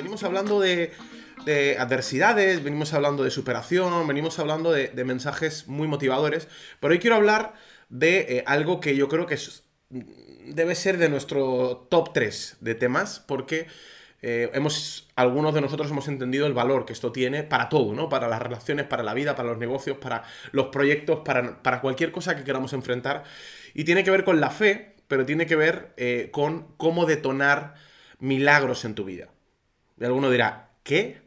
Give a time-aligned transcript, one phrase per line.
[0.00, 0.92] venimos hablando de,
[1.78, 6.48] adversidades, venimos hablando de superación, venimos hablando de, mensajes muy motivadores,
[6.80, 7.54] pero hoy quiero hablar
[7.90, 9.38] de eh, algo que yo creo que
[10.46, 13.66] debe ser de nuestro top 3 de temas, porque
[14.22, 18.08] eh, hemos, algunos de nosotros hemos entendido el valor que esto tiene para todo, ¿no?
[18.08, 20.22] Para las relaciones, para la vida, para los negocios, para
[20.52, 23.24] los proyectos, para, para cualquier cosa que queramos enfrentar.
[23.74, 27.74] Y tiene que ver con la fe, pero tiene que ver eh, con cómo detonar
[28.18, 29.28] milagros en tu vida.
[30.00, 31.20] Y alguno dirá, ¿qué?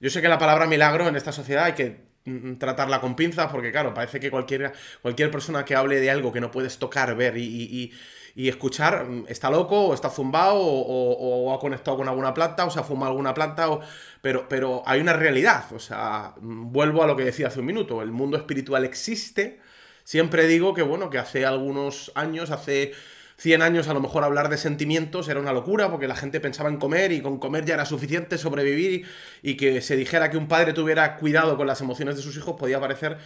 [0.00, 3.52] Yo sé que la palabra milagro en esta sociedad hay que mm, tratarla con pinzas
[3.52, 7.14] porque, claro, parece que cualquier, cualquier persona que hable de algo que no puedes tocar,
[7.14, 7.92] ver y,
[8.34, 12.80] escuchar mm, está loco o está zumbado o, ha conectado con alguna planta o se
[12.80, 13.80] ha fumado alguna planta, o,
[14.22, 15.64] pero, pero hay una realidad.
[15.72, 19.60] O sea, mm, vuelvo a lo que decía hace un minuto, el mundo espiritual existe.
[20.04, 22.92] Siempre digo que, bueno, que hace algunos años, hace
[23.38, 26.70] 100 años a lo mejor hablar de sentimientos era una locura porque la gente pensaba
[26.70, 29.06] en comer y con comer ya era suficiente sobrevivir
[29.42, 32.56] y, que se dijera que un padre tuviera cuidado con las emociones de sus hijos
[32.58, 33.18] podía parecer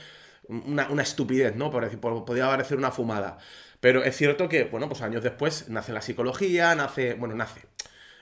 [0.49, 1.71] una, estupidez, ¿no?
[1.71, 3.39] podía parecer una fumada.
[3.81, 7.61] Pero es cierto que, bueno, pues años después nace la psicología, nace, bueno, nace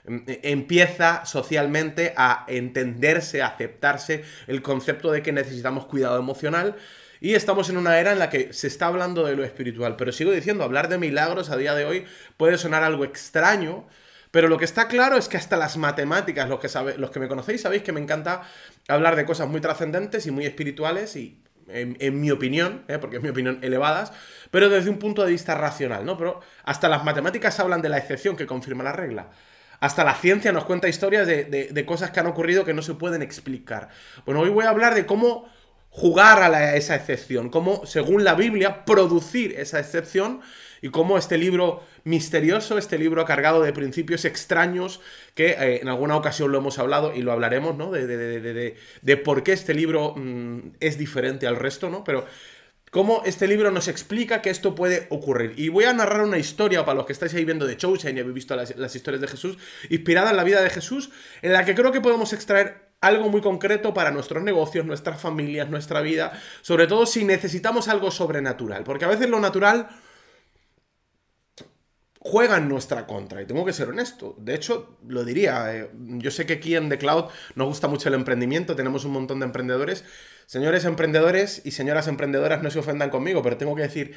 [0.04, 6.76] em, empieza socialmente a entenderse, a aceptarse el concepto de que necesitamos cuidado emocional
[7.20, 10.12] y estamos en una era en la que se está hablando de lo espiritual, pero
[10.12, 13.86] sigo diciendo, hablar de milagros a día de hoy puede sonar algo extraño,
[14.30, 17.28] pero lo que está claro es que hasta las matemáticas, los que, los que me
[17.28, 18.42] conocéis sabéis que me encanta
[18.86, 22.98] hablar de cosas muy trascendentes y muy espirituales y en, mi opinión, ¿eh?
[22.98, 24.12] porque es mi opinión elevadas,
[24.50, 26.16] pero desde un punto de vista racional, ¿no?
[26.16, 29.30] Pero hasta las matemáticas hablan de la excepción que confirma la regla.
[29.80, 32.94] Hasta la ciencia nos cuenta historias de, de cosas que han ocurrido que no se
[32.94, 33.90] pueden explicar.
[34.24, 35.48] Bueno, hoy voy a hablar de cómo
[35.98, 40.40] jugar a, esa excepción, cómo, según la Biblia, producir esa excepción
[40.80, 45.00] y cómo este libro misterioso, este libro cargado de principios extraños,
[45.34, 47.90] que eh, en alguna ocasión lo hemos hablado y lo hablaremos, ¿no?
[47.90, 52.04] De, de, por qué este libro mm, es diferente al resto, ¿no?
[52.04, 52.26] Pero
[52.92, 55.54] cómo este libro nos explica que esto puede ocurrir.
[55.56, 58.20] Y voy a narrar una historia para los que estáis ahí viendo de Chosen y
[58.20, 59.58] habéis visto las, las historias de Jesús,
[59.90, 61.10] inspirada en la vida de Jesús,
[61.42, 65.70] en la que creo que podemos extraer algo muy concreto para nuestros negocios, nuestras familias,
[65.70, 66.32] nuestra vida,
[66.62, 69.88] sobre todo si necesitamos algo sobrenatural, porque a veces lo natural
[72.20, 74.34] juega en nuestra contra, y tengo que ser honesto.
[74.38, 78.08] De hecho, lo diría, eh, yo sé que aquí en The Cloud nos gusta mucho
[78.08, 80.04] el emprendimiento, tenemos un montón de emprendedores.
[80.46, 84.14] Señores emprendedores y señoras emprendedoras, no se ofendan conmigo, pero tengo que decir,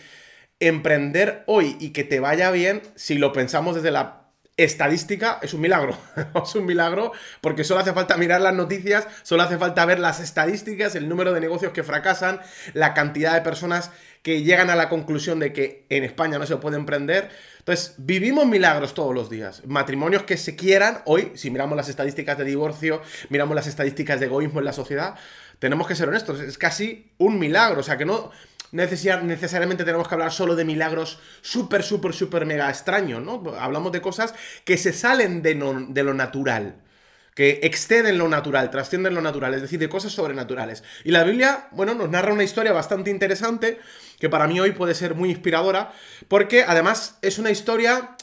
[0.59, 4.20] emprender hoy y que te vaya bien, si lo pensamos desde la
[4.63, 5.97] estadística es un milagro.
[6.43, 7.11] es un milagro
[7.41, 11.33] porque solo hace falta mirar las noticias, solo hace falta ver las estadísticas, el número
[11.33, 12.41] de negocios que fracasan,
[12.73, 13.91] la cantidad de personas
[14.23, 17.29] que llegan a la conclusión de que en España no se puede emprender.
[17.59, 19.63] Entonces, vivimos milagros todos los días.
[19.65, 24.27] Matrimonios que se quieran, hoy, si miramos las estadísticas de divorcio, miramos las estadísticas de
[24.27, 25.15] egoísmo en la sociedad,
[25.61, 27.81] tenemos que ser honestos, es casi un milagro.
[27.81, 28.31] O sea, que no,
[28.71, 33.43] necesariamente tenemos que hablar solo de milagros súper, súper, súper mega extraños, ¿no?
[33.59, 34.33] Hablamos de cosas
[34.65, 35.55] que se salen de,
[35.89, 36.75] de lo natural
[37.35, 40.83] que exceden lo natural, trascienden lo natural, es decir, de cosas sobrenaturales.
[41.03, 43.79] Y la Biblia, bueno, nos narra una historia bastante interesante,
[44.19, 45.93] que para mí hoy puede ser muy inspiradora,
[46.27, 48.17] porque además es una historia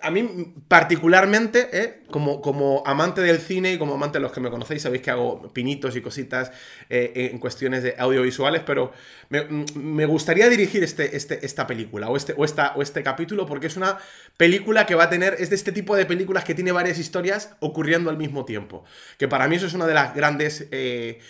[0.00, 2.00] a mí particularmente, ¿eh?
[2.10, 5.10] como, como, amante del cine y como amante de los que me conocéis, sabéis que
[5.10, 6.52] hago pinitos y cositas
[6.88, 8.92] eh, en cuestiones de audiovisuales, pero
[9.28, 13.66] me, gustaría dirigir este, este, esta película o este, o, esta, o este capítulo porque
[13.66, 13.98] es una
[14.38, 17.50] película que va a tener, es de este tipo de películas que tiene varias historias
[17.60, 18.84] ocurriendo al mismo tiempo,
[19.18, 20.66] que para mí eso es una de las grandes...
[20.70, 21.20] Eh,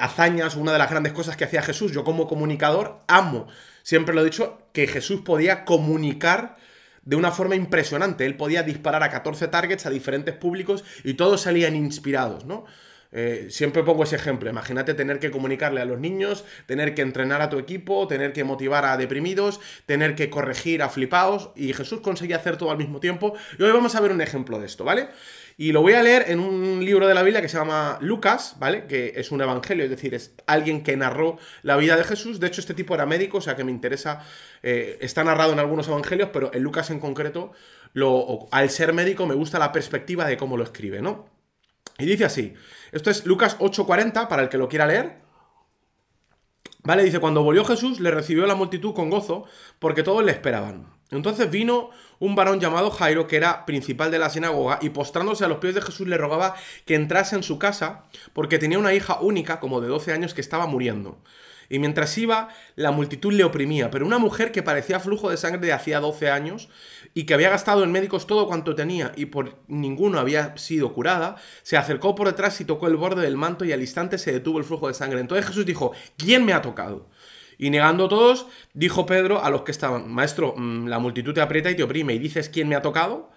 [0.00, 1.92] hazañas, una de las grandes cosas que hacía Jesús.
[1.92, 3.48] Yo como comunicador amo,
[3.82, 6.56] siempre lo he dicho, que Jesús podía comunicar
[7.08, 8.26] de una forma impresionante.
[8.26, 12.66] Él podía disparar a 14 targets a diferentes públicos y todos salían inspirados, ¿no?
[13.10, 14.50] Eh, siempre pongo ese ejemplo.
[14.50, 18.44] Imagínate tener que comunicarle a los niños, tener que entrenar a tu equipo, tener que
[18.44, 21.50] motivar a deprimidos, tener que corregir a flipados.
[21.56, 23.34] Y Jesús conseguía hacer todo al mismo tiempo.
[23.58, 25.08] Y hoy vamos a ver un ejemplo de esto, ¿vale?
[25.60, 28.54] Y lo voy a leer en un libro de la Biblia que se llama Lucas,
[28.60, 28.86] ¿vale?
[28.86, 32.38] Que es un evangelio, es decir, es alguien que narró la vida de Jesús.
[32.38, 34.24] De hecho, este tipo era médico, o sea que me interesa.
[34.62, 37.50] Eh, está narrado en algunos evangelios, pero en Lucas en concreto,
[37.92, 41.37] lo, al ser médico, me gusta la perspectiva de cómo lo escribe, ¿no?
[41.98, 42.54] Y dice así:
[42.92, 45.18] esto es Lucas 8:40, para el que lo quiera leer.
[46.84, 49.44] Vale, dice: Cuando volvió Jesús, le recibió la multitud con gozo,
[49.78, 50.86] porque todos le esperaban.
[51.10, 55.48] Entonces vino un varón llamado Jairo, que era principal de la sinagoga, y postrándose a
[55.48, 56.54] los pies de Jesús le rogaba
[56.84, 58.04] que entrase en su casa,
[58.34, 61.18] porque tenía una hija única, como de 12 años, que estaba muriendo.
[61.70, 65.60] y mientras iba, la multitud le oprimía, pero una mujer que parecía flujo de sangre
[65.60, 66.68] de hacía 12 años
[67.14, 71.36] y que había gastado en médicos todo cuanto tenía y por ninguno había sido curada,
[71.62, 74.58] se acercó por detrás y tocó el borde del manto y al instante se detuvo
[74.58, 75.20] el flujo de sangre.
[75.20, 77.08] Entonces Jesús dijo, ¿quién me ha tocado?
[77.58, 81.70] Y negando todos, dijo Pedro a los que estaban, Maestro, mm, la multitud te aprieta
[81.70, 83.30] y te oprime y dices, ¿quién me ha tocado?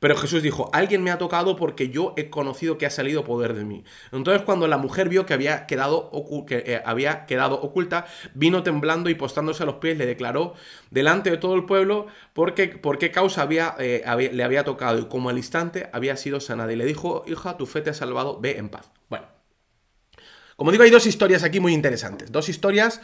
[0.00, 3.52] Pero Jesús dijo, alguien me ha tocado porque yo he conocido que ha salido poder
[3.52, 3.84] de mí.
[4.12, 6.10] Entonces cuando la mujer vio que había quedado,
[6.46, 10.54] que, eh, había quedado oculta, vino temblando y postándose a los pies le declaró
[10.90, 13.46] delante de todo el pueblo porque, por qué causa
[13.78, 16.72] eh, había, le había tocado y como al instante había sido sanada.
[16.72, 18.90] Y le dijo, hija, tu fe te ha salvado, ve en paz.
[19.10, 19.26] Bueno,
[20.56, 22.32] como digo, hay dos historias aquí muy interesantes.
[22.32, 23.02] Dos historias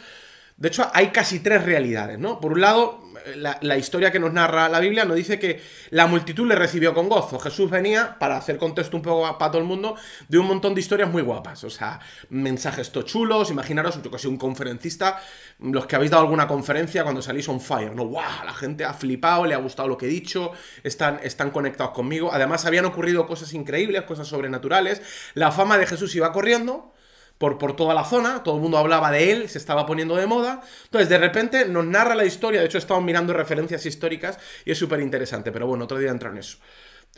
[0.57, 2.39] de hecho, hay casi tres realidades, ¿no?
[2.39, 3.03] Por un lado,
[3.35, 5.61] la, historia que nos narra la Biblia nos dice que
[5.91, 7.37] la multitud le recibió con gozo.
[7.37, 9.95] Jesús venía, para hacer contexto un poco para todo el mundo,
[10.27, 11.63] de un montón de historias muy guapas.
[11.63, 11.99] O sea,
[12.29, 15.21] mensajes tochulos, imaginaros, yo que soy un conferencista,
[15.59, 18.05] los que habéis dado alguna conferencia cuando salís on fire, ¿no?
[18.05, 18.45] ¡Wow!
[18.45, 20.51] La gente ha flipado, le ha gustado lo que he dicho,
[20.83, 22.31] están, están conectados conmigo.
[22.33, 25.03] Además, habían ocurrido cosas increíbles, cosas sobrenaturales.
[25.35, 26.93] La fama de Jesús iba corriendo
[27.37, 30.25] por, por toda la zona, todo el mundo hablaba de él, se estaba poniendo de
[30.25, 30.61] moda.
[30.85, 34.77] Entonces, de repente nos narra la historia, de hecho estamos mirando referencias históricas y es
[34.77, 36.57] súper interesante, pero bueno, otro día entro en eso.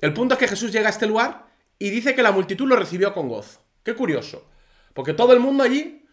[0.01, 2.75] El punto es que Jesús llega a este lugar y dice que la multitud lo
[2.75, 3.61] recibió con gozo.
[3.83, 4.45] Qué curioso,
[4.93, 6.05] porque todo el mundo allí,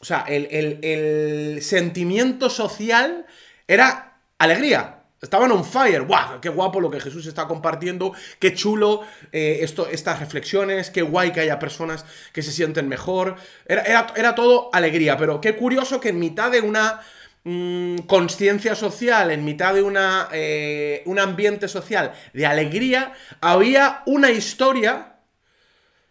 [0.00, 0.46] o sea, el,
[0.82, 3.26] el sentimiento social
[3.68, 4.95] era alegría.
[5.20, 6.02] Estaban on fire.
[6.02, 6.40] ¡Guau!
[6.40, 8.12] ¡Qué guapo lo que Jesús está compartiendo!
[8.38, 9.02] ¡Qué chulo
[9.32, 10.90] eh, esto, estas reflexiones!
[10.90, 13.36] ¡Qué guay que haya personas que se sienten mejor!
[13.64, 17.00] Era, era, todo alegría, pero qué curioso que en mitad de una
[17.44, 24.30] mm, conciencia social, en mitad de una, eh, un ambiente social de alegría, había una
[24.30, 25.16] historia,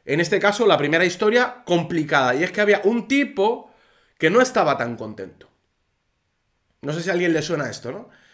[0.03, 2.33] en este caso la primera historia, complicada.
[2.33, 3.71] Y es que había un tipo
[4.17, 5.47] que no estaba tan contento.
[6.81, 8.25] No sé si a alguien le suena esto, ¿no?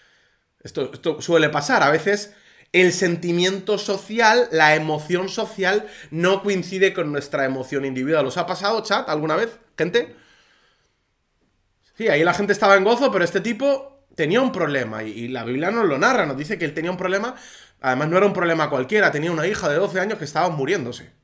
[0.63, 1.83] Esto, suele pasar.
[1.83, 2.33] A veces
[2.71, 8.25] el sentimiento social, la emoción social, no coincide con nuestra emoción individual.
[8.25, 10.15] ¿Os ha pasado, chat, alguna vez, gente?
[11.97, 15.03] Sí, ahí la gente estaba en gozo, pero este tipo tenía un problema.
[15.03, 17.35] Y, la Biblia nos lo narra, nos dice que él tenía un problema.
[17.81, 21.20] Además, no era un problema cualquiera, tenía una hija de 12 años que estaba muriéndose.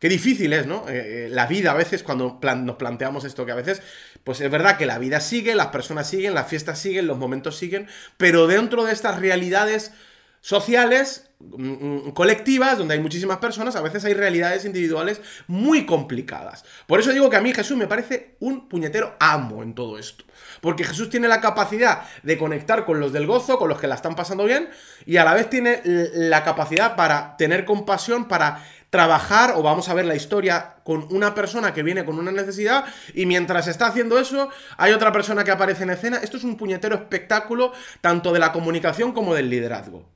[0.00, 0.88] Qué difícil es, ¿no?
[0.88, 3.82] Eh, eh, la vida a veces, cuando nos planteamos esto, que a veces,
[4.24, 7.58] pues es verdad que la vida sigue, las personas siguen, las fiestas siguen, los momentos
[7.58, 7.86] siguen,
[8.16, 9.92] pero dentro de estas realidades
[10.40, 16.64] sociales, mm, mm, colectivas, donde hay muchísimas personas, a veces hay realidades individuales muy complicadas.
[16.86, 20.24] Por eso digo que a mí Jesús me parece un puñetero amo en todo esto.
[20.62, 23.94] Porque Jesús tiene la capacidad de conectar con los del gozo, con los que la
[23.96, 24.70] están pasando bien,
[25.04, 29.94] y a la vez tiene la capacidad para tener compasión, para trabajar o vamos a
[29.94, 32.84] ver la historia con una persona que viene con una necesidad
[33.14, 36.18] y mientras está haciendo eso hay otra persona que aparece en escena.
[36.18, 40.10] Esto es un puñetero espectáculo tanto de la comunicación como del liderazgo.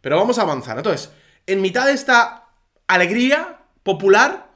[0.00, 0.76] Pero vamos a avanzar.
[0.76, 1.10] Entonces,
[1.46, 2.48] en mitad de esta
[2.86, 4.50] alegría popular,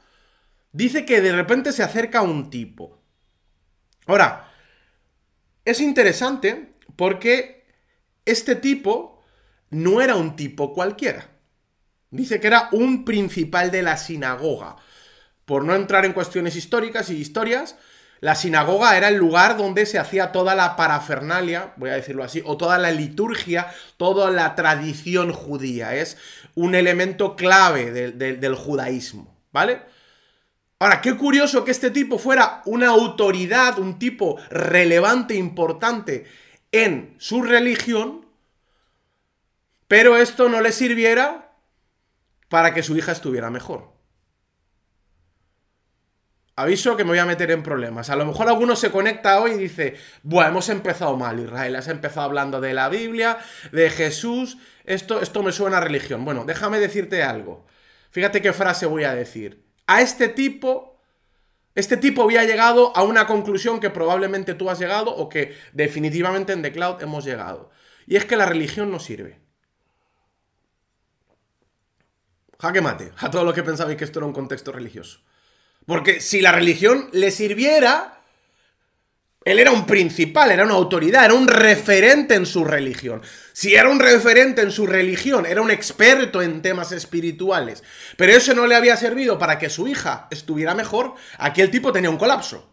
[0.71, 3.01] dice que de repente se acerca un tipo.
[4.07, 4.51] Ahora,
[5.65, 7.65] es interesante porque
[8.23, 9.21] este tipo
[9.69, 11.34] no era un tipo cualquiera.
[12.15, 14.77] Dice que era un principal de la sinagoga.
[15.45, 17.75] Por no entrar en cuestiones históricas y historias,
[18.21, 22.41] la sinagoga era el lugar donde se hacía toda la parafernalia, voy a decirlo así,
[22.45, 23.67] o toda la liturgia,
[23.97, 25.93] toda la tradición judía.
[25.95, 26.17] Es
[26.55, 29.81] un elemento clave del judaísmo, ¿vale?
[30.79, 36.25] Ahora, qué curioso que este tipo fuera una autoridad, un tipo relevante, importante
[36.71, 38.25] en su religión,
[39.87, 41.44] pero esto no le sirviera
[42.55, 43.91] para que su hija estuviera mejor.
[46.55, 48.09] Aviso que me voy a meter en problemas.
[48.09, 51.89] A lo mejor alguno se conecta hoy y dice, bueno, hemos empezado mal, Israel, has
[51.89, 53.39] empezado hablando de la Biblia,
[53.73, 56.23] de Jesús, esto, esto me suena a religión.
[56.23, 57.65] Bueno, déjame decirte algo.
[58.09, 59.65] Fíjate qué frase voy a decir.
[59.85, 61.01] A este tipo,
[61.75, 66.53] este tipo había llegado a una conclusión que probablemente tú has llegado o que definitivamente
[66.53, 67.69] en The Cloud hemos llegado.
[68.07, 69.44] Y es que la religión no sirve.
[72.65, 75.19] Jaque mate a todos los que pensabais que esto era un contexto religioso.
[75.85, 78.21] Porque si la religión le sirviera,
[79.43, 83.21] él era un principal, era una autoridad, era un referente en su religión.
[83.53, 87.83] Si era un referente en su religión, era un experto en temas espirituales,
[88.17, 92.09] pero eso no le había servido para que su hija estuviera mejor, aquel tipo tenía
[92.09, 92.71] un colapso.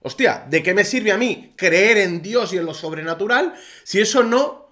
[0.00, 4.00] Hostia, ¿de qué me sirve a mí creer en Dios y en lo sobrenatural si
[4.00, 4.70] eso no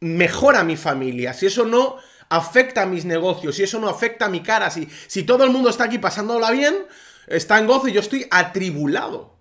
[0.00, 1.96] mejora mi familia, si eso no
[2.28, 5.50] afecta a mis negocios, si eso no afecta a mi cara, si, si todo el
[5.50, 6.74] mundo está aquí pasándola bien,
[7.26, 9.36] está en gozo y yo estoy atribulado.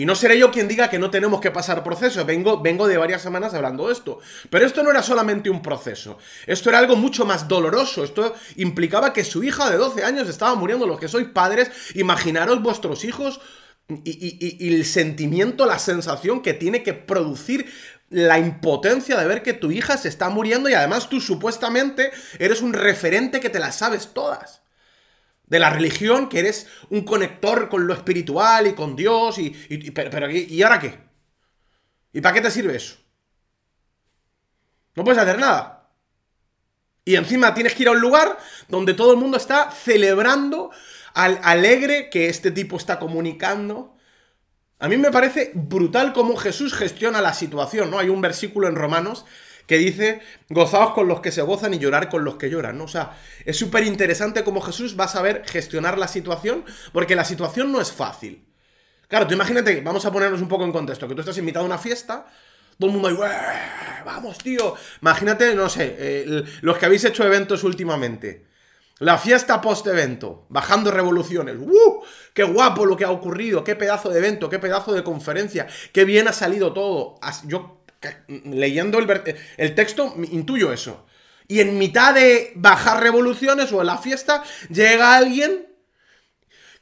[0.00, 2.24] Y no seré yo quien diga que no tenemos que pasar procesos.
[2.24, 4.18] Vengo, vengo de varias semanas hablando de esto.
[4.48, 6.16] Pero esto no era solamente un proceso.
[6.46, 8.04] Esto era algo mucho más doloroso.
[8.04, 10.86] Esto implicaba que su hija de 12 años estaba muriendo.
[10.86, 13.40] Los que sois padres, imaginaros vuestros hijos
[13.88, 17.70] y, y el sentimiento, la sensación que tiene que producir
[18.10, 22.60] la impotencia de ver que tu hija se está muriendo y además tú supuestamente eres
[22.60, 24.60] un referente que te las sabes todas
[25.50, 29.50] de la religión, que eres un conector con lo espiritual y con Dios, y,
[29.90, 30.98] pero, ¿y ahora qué?
[32.12, 32.96] ¿Y para qué te sirve eso?
[34.94, 35.88] No puedes hacer nada.
[37.04, 38.38] Y encima tienes que ir a un lugar
[38.68, 40.70] donde todo el mundo está celebrando
[41.14, 43.96] al alegre que este tipo está comunicando.
[44.80, 47.98] A mí me parece brutal cómo Jesús gestiona la situación, ¿no?
[47.98, 49.26] Hay un versículo en Romanos
[49.66, 52.84] que dice, gozaos con los que se gozan y llorar con los que lloran, ¿no?
[52.84, 57.24] O sea, es súper interesante cómo Jesús va a saber gestionar la situación, porque la
[57.24, 58.44] situación no es fácil.
[59.06, 61.68] Claro, tú imagínate, vamos a ponernos un poco en contexto, que tú estás invitado a
[61.68, 62.26] una fiesta,
[62.78, 64.74] todo el mundo ahí, vamos, tío.
[65.02, 66.24] Imagínate, no sé,
[66.62, 68.49] los que habéis hecho eventos últimamente.
[69.00, 71.56] La fiesta post-evento, bajando revoluciones.
[71.58, 72.04] ¡Uh!
[72.34, 73.64] ¡Qué guapo lo que ha ocurrido!
[73.64, 74.50] ¡Qué pedazo de evento!
[74.50, 75.66] ¡Qué pedazo de conferencia!
[75.90, 77.18] ¡Qué bien ha salido todo!
[77.46, 77.82] Yo
[78.44, 81.06] leyendo el, texto intuyo eso.
[81.48, 85.66] Y en mitad de bajar revoluciones o en la fiesta llega alguien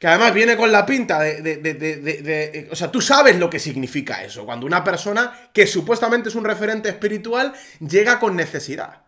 [0.01, 4.25] que además viene con la pinta de, de, O sea, tú sabes lo que significa
[4.25, 9.08] eso, cuando una persona que supuestamente es un referente espiritual llega con necesidad.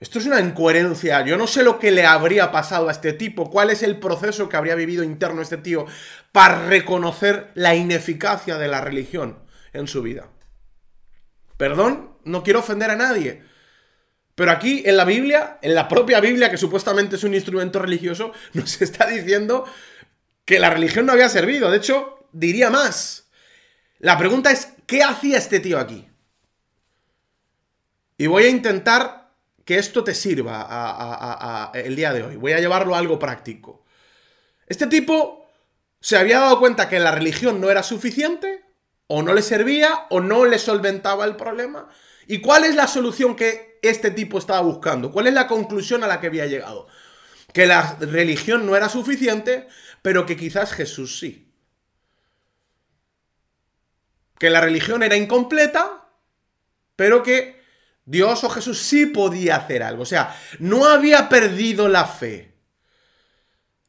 [0.00, 1.24] Esto es una incoherencia.
[1.24, 4.48] Yo no sé lo que le habría pasado a este tipo, cuál es el proceso
[4.48, 5.86] que habría vivido interno este tío
[6.30, 9.40] para reconocer la ineficacia de la religión
[9.72, 10.28] en su vida.
[11.56, 13.42] Perdón, no quiero ofender a nadie.
[14.36, 18.32] Pero aquí en la Biblia, en la propia Biblia, que supuestamente es un instrumento religioso,
[18.52, 19.64] nos está diciendo
[20.44, 21.72] que la religión no había servido.
[21.72, 23.30] De hecho, diría más.
[23.98, 26.08] La pregunta es, ¿qué hacía este tío aquí?
[28.16, 29.17] Y voy a intentar
[29.68, 32.36] que esto te sirva el día de hoy.
[32.36, 33.84] Voy a llevarlo a algo práctico.
[34.66, 35.46] Este tipo
[36.00, 38.64] se había dado cuenta que la religión no era suficiente
[39.08, 41.90] o no le servía o no le solventaba el problema.
[42.26, 45.12] ¿Y cuál es la solución que este tipo estaba buscando?
[45.12, 46.86] ¿Cuál es la conclusión a la que había llegado?
[47.52, 49.68] Que la religión no era suficiente,
[50.00, 51.52] pero que quizás Jesús sí.
[54.38, 56.08] Que la religión era incompleta,
[56.96, 57.57] pero que
[58.08, 60.02] Dios o Jesús sí podía hacer algo.
[60.02, 62.54] O sea, no había perdido la fe.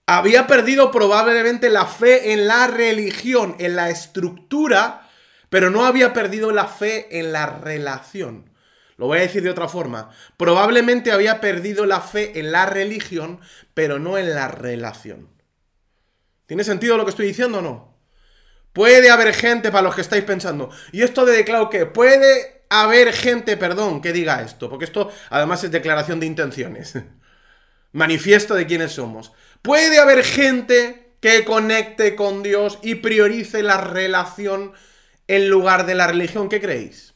[0.06, 5.06] Había perdido probablemente la fe en la religión, en la estructura
[5.50, 8.50] pero no había perdido la fe en la relación.
[8.98, 10.12] Lo voy a decir de otra forma.
[10.38, 13.40] Probablemente había perdido la fe en la religión,
[13.74, 15.30] pero no en la relación.
[16.46, 17.89] ¿Tiene sentido lo que estoy diciendo o no?
[18.74, 21.86] Puede haber gente, para los que estáis pensando, ¿y esto de declaro qué?
[21.86, 26.94] Puede haber gente, perdón, que diga esto, porque esto además es declaración de intenciones.
[27.92, 29.32] Manifiesto de quiénes somos.
[29.62, 34.74] Puede haber gente que conecte con Dios y priorice la relación
[35.28, 37.14] en lugar de la religión, ¿qué creéis?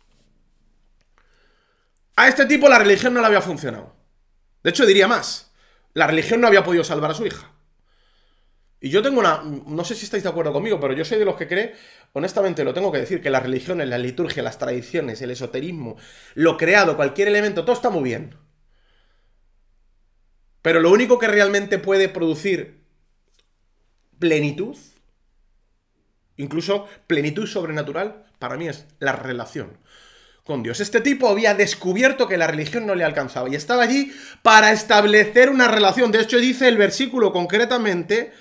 [2.15, 3.95] A este tipo la religión no le había funcionado.
[4.61, 5.51] De hecho, diría más.
[5.93, 7.52] La religión no había podido salvar a su hija.
[8.83, 9.41] Y yo tengo una...
[9.41, 11.73] No sé si estáis de acuerdo conmigo, pero yo soy de los que cree,
[12.11, 15.95] honestamente lo tengo que decir, que las religiones, la liturgia, las tradiciones, el esoterismo,
[16.33, 18.35] lo creado, cualquier elemento, todo está muy bien.
[20.61, 22.83] Pero lo único que realmente puede producir
[24.19, 24.75] plenitud
[26.35, 29.77] incluso plenitud sobrenatural, para mí es la relación
[30.43, 30.81] con Dios.
[30.81, 35.49] Este tipo había descubierto que la religión no le alcanzaba y estaba allí para establecer
[35.49, 36.11] una relación.
[36.11, 38.33] De hecho, dice el versículo concretamente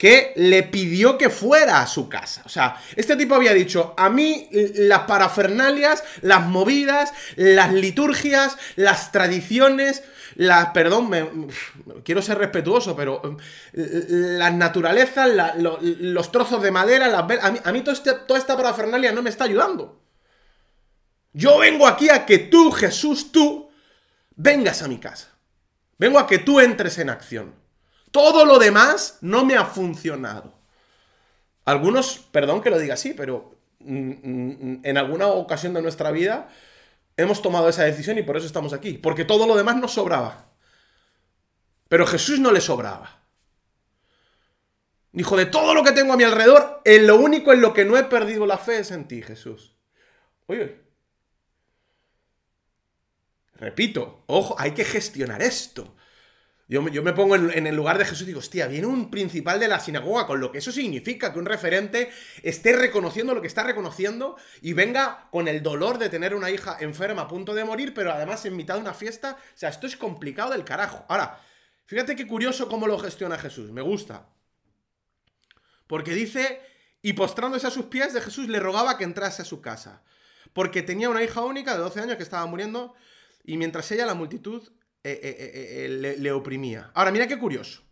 [0.00, 2.40] que le pidió que fuera a su casa.
[2.46, 9.12] O sea, este tipo había dicho, a mí las parafernalias, las movidas, las liturgias, las
[9.12, 10.02] tradiciones,
[10.36, 11.50] las, perdón,
[12.02, 13.36] quiero ser respetuoso, pero
[13.74, 15.28] eh, las naturalezas,
[15.58, 19.28] los trozos de madera, las, a mí, a mí este, toda esta parafernalia no me
[19.28, 20.00] está ayudando.
[21.34, 23.70] Yo vengo aquí a que tú, Jesús, tú,
[24.34, 25.28] vengas a mi casa.
[25.98, 27.60] Vengo a que tú entres en acción.
[28.10, 30.54] Todo lo demás no me ha funcionado.
[31.64, 36.48] Algunos, perdón que lo diga así, pero mm, mm, en alguna ocasión de nuestra vida
[37.16, 38.94] hemos tomado esa decisión y por eso estamos aquí.
[38.94, 40.50] Porque todo lo demás nos sobraba.
[41.88, 43.20] Pero Jesús no le sobraba.
[45.12, 47.84] Dijo, de todo lo que tengo a mi alrededor, en lo único en lo que
[47.84, 49.74] no he perdido la fe es en ti, Jesús.
[50.46, 50.80] Oye,
[53.54, 55.96] repito, ojo, hay que gestionar esto.
[56.70, 59.66] Yo, me pongo en, el lugar de Jesús y digo, hostia, viene un principal de
[59.66, 62.12] la sinagoga, con lo que eso significa que un referente
[62.44, 66.76] esté reconociendo lo que está reconociendo y venga con el dolor de tener una hija
[66.78, 69.36] enferma a punto de morir, pero además en mitad de una fiesta.
[69.36, 71.04] O sea, esto es complicado del carajo.
[71.08, 71.40] Ahora,
[71.86, 74.28] fíjate qué curioso cómo lo gestiona Jesús, me gusta.
[75.88, 76.60] Porque dice,
[77.02, 80.04] y postrándose a sus pies de Jesús le rogaba que entrase a su casa,
[80.52, 82.94] porque tenía una hija única de 12 años que estaba muriendo,
[83.42, 84.70] y mientras ella la multitud
[85.02, 86.90] eh, eh, eh, le, oprimía.
[86.94, 87.82] Ahora, mira qué curioso.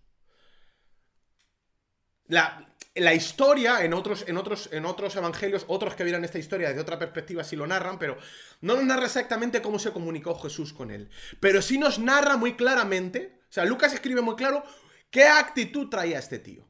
[2.27, 6.69] La, la historia, en otros, en, otros, en otros evangelios, otros que vieron esta historia
[6.69, 8.19] desde otra perspectiva sí lo narran, pero
[8.61, 11.09] no nos narra exactamente cómo se comunicó Jesús con él.
[11.41, 14.63] Pero sí nos narra muy claramente, o sea, Lucas escribe muy claro
[15.11, 16.69] qué actitud traía este tío.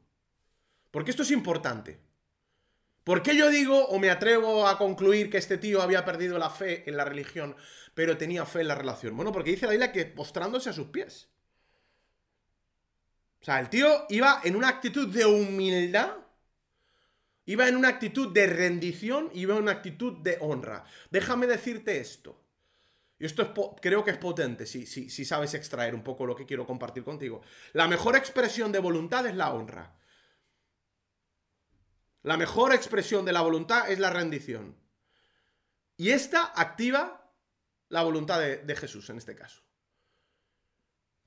[0.93, 2.01] Porque esto es importante.
[3.09, 6.51] ¿Por qué yo digo o me atrevo a concluir que este tío había perdido la
[6.51, 7.57] fe en la religión,
[7.95, 9.17] pero tenía fe en la relación?
[9.17, 11.31] Bueno, porque dice la Biblia que postrándose a sus pies.
[13.41, 16.17] O sea, el tío iba en una actitud de humildad,
[17.47, 20.85] iba en una actitud de rendición, iba en una actitud de honra.
[21.11, 22.45] Déjame decirte esto.
[23.19, 26.67] Y esto creo que es potente, si, si sabes extraer un poco lo que quiero
[26.67, 27.41] compartir contigo.
[27.73, 29.99] La mejor expresión de voluntad es la honra.
[32.29, 34.77] La mejor expresión de la voluntad es la rendición.
[35.97, 37.33] Y esta activa
[37.89, 39.63] la voluntad de, Jesús en este caso.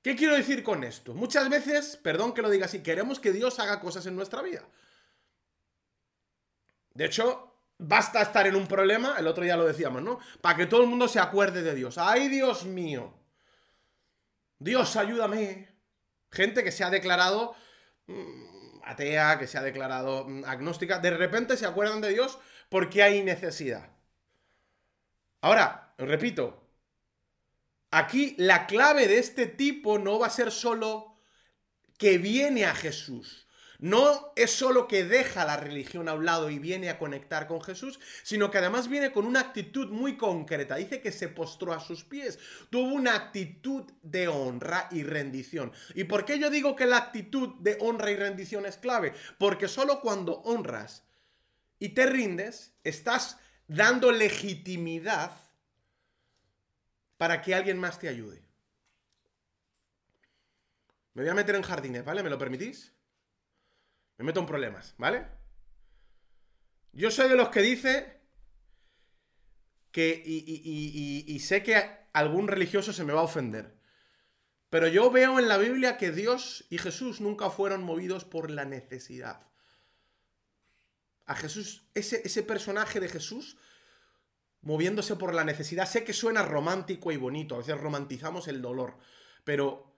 [0.00, 1.12] ¿Qué quiero decir con esto?
[1.12, 4.62] Muchas veces, perdón que lo diga así, queremos que Dios haga cosas en nuestra vida.
[6.94, 10.20] De hecho, basta estar en un problema, el otro día lo decíamos, ¿no?
[10.40, 11.98] Para que todo el mundo se acuerde de Dios.
[11.98, 13.12] ¡Ay, Dios mío!
[14.60, 15.68] Dios, ayúdame.
[16.30, 17.56] Gente que se ha declarado
[18.06, 18.51] mm,
[18.84, 23.22] atea, que se ha declarado mm, agnóstica, de repente se acuerdan de Dios porque hay
[23.22, 23.90] necesidad.
[25.40, 26.68] Ahora, repito,
[27.90, 31.20] aquí la clave de este tipo no va a ser solo
[31.98, 33.41] que viene a Jesús.
[33.82, 37.60] No es solo que deja la religión a un lado y viene a conectar con
[37.60, 40.76] Jesús, sino que además viene con una actitud muy concreta.
[40.76, 42.38] Dice que se postró a sus pies.
[42.70, 45.72] Tuvo una actitud de honra y rendición.
[45.96, 49.14] ¿Y por qué yo digo que la actitud de honra y rendición es clave?
[49.36, 51.02] Porque solo cuando honras
[51.80, 55.32] y te rindes, estás dando legitimidad
[57.16, 58.44] para que alguien más te ayude.
[61.14, 62.22] Me voy a meter en jardines, ¿vale?
[62.22, 62.92] ¿Me lo permitís?
[64.22, 65.26] Me meto en problemas, ¿vale?
[66.92, 68.20] Yo soy de los que dice
[69.90, 73.76] que, y, sé que algún religioso se me va a ofender,
[74.70, 78.64] pero yo veo en la Biblia que Dios y Jesús nunca fueron movidos por la
[78.64, 79.48] necesidad.
[81.26, 83.56] A Jesús, ese, ese personaje de Jesús
[84.60, 88.98] moviéndose por la necesidad, sé que suena romántico y bonito, a veces romantizamos el dolor,
[89.42, 89.96] pero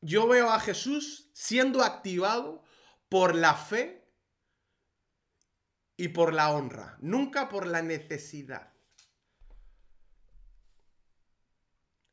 [0.00, 2.62] yo veo a Jesús siendo activado
[3.10, 4.08] por la fe
[5.98, 8.72] y por la honra, nunca por la necesidad.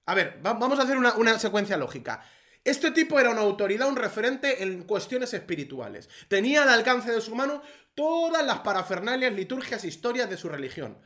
[0.08, 2.22] A ver, vamos a hacer una, secuencia lógica.
[2.64, 6.10] Este tipo era una autoridad, un referente en cuestiones espirituales.
[6.28, 7.62] Tenía al alcance de su mano
[7.94, 10.98] todas las parafernalias, liturgias, historias de su religión.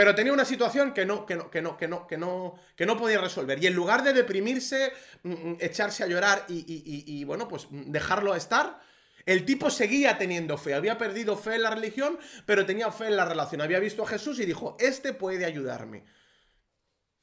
[0.00, 2.86] Pero tenía una situación que no, que no, que no, que no, que no, que
[2.86, 3.62] no podía resolver.
[3.62, 8.80] Y en lugar de deprimirse, mm, mm, echarse a llorar y, bueno, pues dejarlo estar,
[9.26, 10.72] el tipo seguía teniendo fe.
[10.72, 13.60] Había perdido fe en la religión, pero tenía fe en la relación.
[13.60, 16.06] Había visto a Jesús y dijo, este puede ayudarme.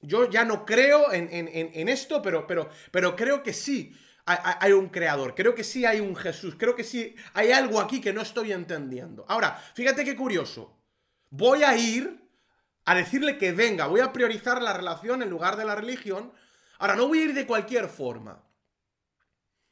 [0.02, 5.34] Yo ya no creo en, esto, pero, pero, pero creo que sí hay, un creador,
[5.34, 8.52] creo que sí hay un Jesús, creo que sí hay algo aquí que no estoy
[8.52, 9.26] entendiendo.
[9.28, 10.78] Ahora, fíjate qué curioso.
[11.32, 12.27] Voy a ir
[12.88, 16.32] a decirle que venga, voy a priorizar la relación en lugar de la religión.
[16.80, 18.42] Ahora, no voy a ir de cualquier forma.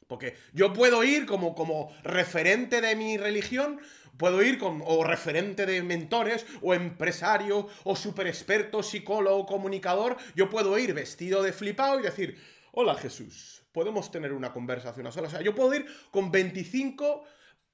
[0.06, 3.80] Porque yo puedo ir como, como referente de mi religión,
[4.18, 10.18] puedo ir como o referente de mentores, o empresario, o super experto, psicólogo, comunicador.
[10.34, 12.38] Yo puedo ir vestido de flipado y decir,
[12.72, 15.32] hola Jesús, podemos tener una conversación a solas.
[15.32, 17.24] O sea, yo puedo ir con 25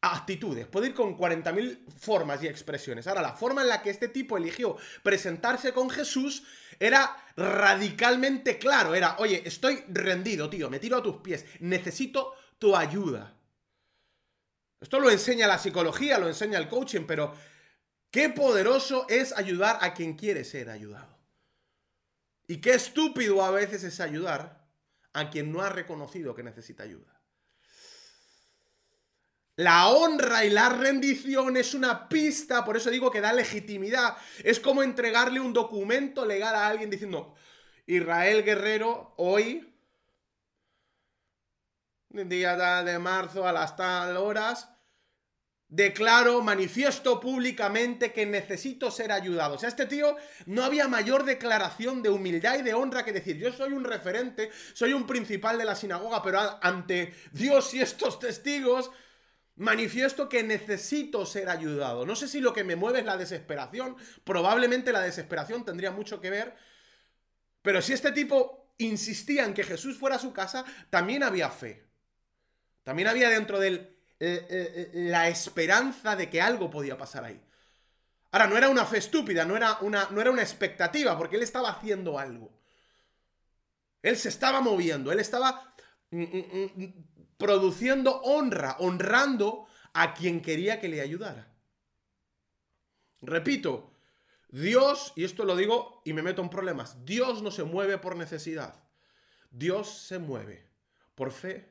[0.03, 3.07] actitudes, puede ir con 40.000 formas y expresiones.
[3.07, 6.43] Ahora, la forma en la que este tipo eligió presentarse con Jesús
[6.79, 12.77] era radicalmente claro, era, oye, estoy rendido, tío, me tiro a tus pies, necesito tu
[12.77, 13.33] ayuda.
[14.81, 17.33] Esto lo enseña la psicología, lo enseña el coaching, pero
[18.11, 21.17] qué poderoso es ayudar a quien quiere ser ayudado.
[22.49, 24.67] Y qué estúpido a veces es ayudar
[25.13, 27.12] a quien no ha reconocido que necesita ayuda.
[29.57, 34.17] La honra y la rendición es una pista, por eso digo que da legitimidad.
[34.43, 37.35] Es como entregarle un documento legal a alguien diciendo,
[37.87, 39.69] Israel Guerrero, hoy,
[42.09, 44.71] día de marzo a las tal horas,
[45.69, 49.55] declaro, manifiesto públicamente que necesito ser ayudado.
[49.55, 53.39] O sea, este tío no había mayor declaración de humildad y de honra que decir,
[53.39, 58.19] yo soy un referente, soy un principal de la sinagoga, pero ante Dios y estos
[58.19, 58.91] testigos,
[59.57, 62.07] manifiesto que necesito ser ayudado.
[62.07, 66.21] No sé si lo que me mueve es la desesperación, probablemente la desesperación tendría mucho
[66.21, 66.57] que ver,
[67.63, 71.87] pero si este tipo insistía en que Jesús fuera a su casa, también había fe.
[72.83, 77.25] También había dentro de él eh, eh, eh, la esperanza de que algo podía pasar
[77.25, 77.41] ahí.
[78.33, 81.43] Ahora, no era una fe estúpida, no era una, no era una expectativa, porque él
[81.43, 82.51] estaba haciendo algo.
[84.01, 85.75] Él se estaba moviendo, él estaba
[86.11, 87.05] mm, mm, mm,
[87.43, 91.53] produciendo honra, honrando a quien quería que le ayudara.
[93.21, 93.91] Repito,
[94.49, 98.15] Dios, y esto lo digo y me meto en problemas, Dios no se mueve por
[98.15, 98.85] necesidad,
[99.51, 100.69] Dios se mueve
[101.17, 101.69] por fe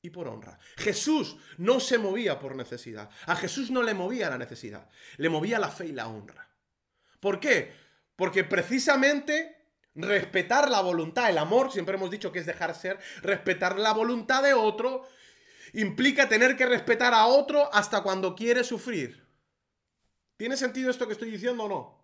[0.00, 0.58] y por honra.
[0.78, 3.10] Jesús no se movía por necesidad.
[3.26, 6.48] A Jesús no le movía la necesidad, le movía la fe y la honra.
[7.20, 7.74] ¿Por qué?
[8.16, 9.59] Porque precisamente
[9.94, 14.42] respetar la voluntad, el amor, siempre hemos dicho que es dejar ser, respetar la voluntad
[14.42, 15.06] de otro
[15.72, 19.24] implica tener que respetar a otro hasta cuando quiere sufrir.
[20.36, 22.00] ¿Tiene sentido esto que estoy diciendo o no?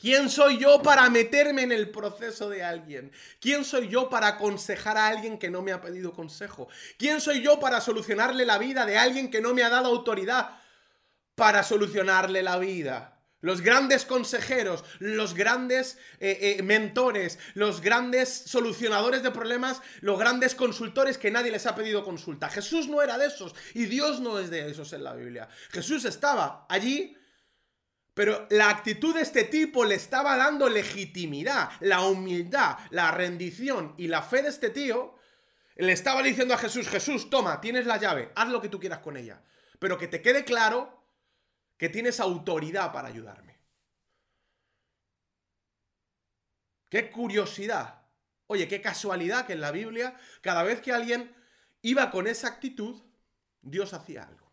[0.00, 3.12] ¿Quién soy yo para meterme en el proceso de alguien?
[3.40, 6.68] ¿Quién soy yo para aconsejar a alguien que no me ha pedido consejo?
[6.98, 10.60] ¿Quién soy yo para solucionarle la vida de alguien que no me ha dado autoridad
[11.36, 13.15] para solucionarle la vida?
[13.46, 20.56] Los grandes consejeros, los grandes eh, eh, mentores, los grandes solucionadores de problemas, los grandes
[20.56, 22.48] consultores que nadie les ha pedido consulta.
[22.48, 25.48] Jesús no era de esos y Dios no es de esos en la Biblia.
[25.70, 27.16] Jesús estaba allí
[28.14, 34.08] pero la actitud de este tipo le estaba dando legitimidad, la humildad, la rendición y
[34.08, 35.14] la fe de este tío.
[35.76, 39.00] Le estaba diciendo a Jesús, Jesús, toma, tienes la llave, haz lo que tú quieras
[39.00, 39.42] con ella.
[39.78, 40.95] Pero que te quede claro
[41.76, 43.58] que tienes autoridad para ayudarme.
[46.88, 48.02] Qué curiosidad.
[48.46, 51.34] Oye, qué casualidad que en la Biblia, cada vez que alguien
[51.82, 53.02] iba con esa actitud,
[53.60, 54.46] Dios hacía algo.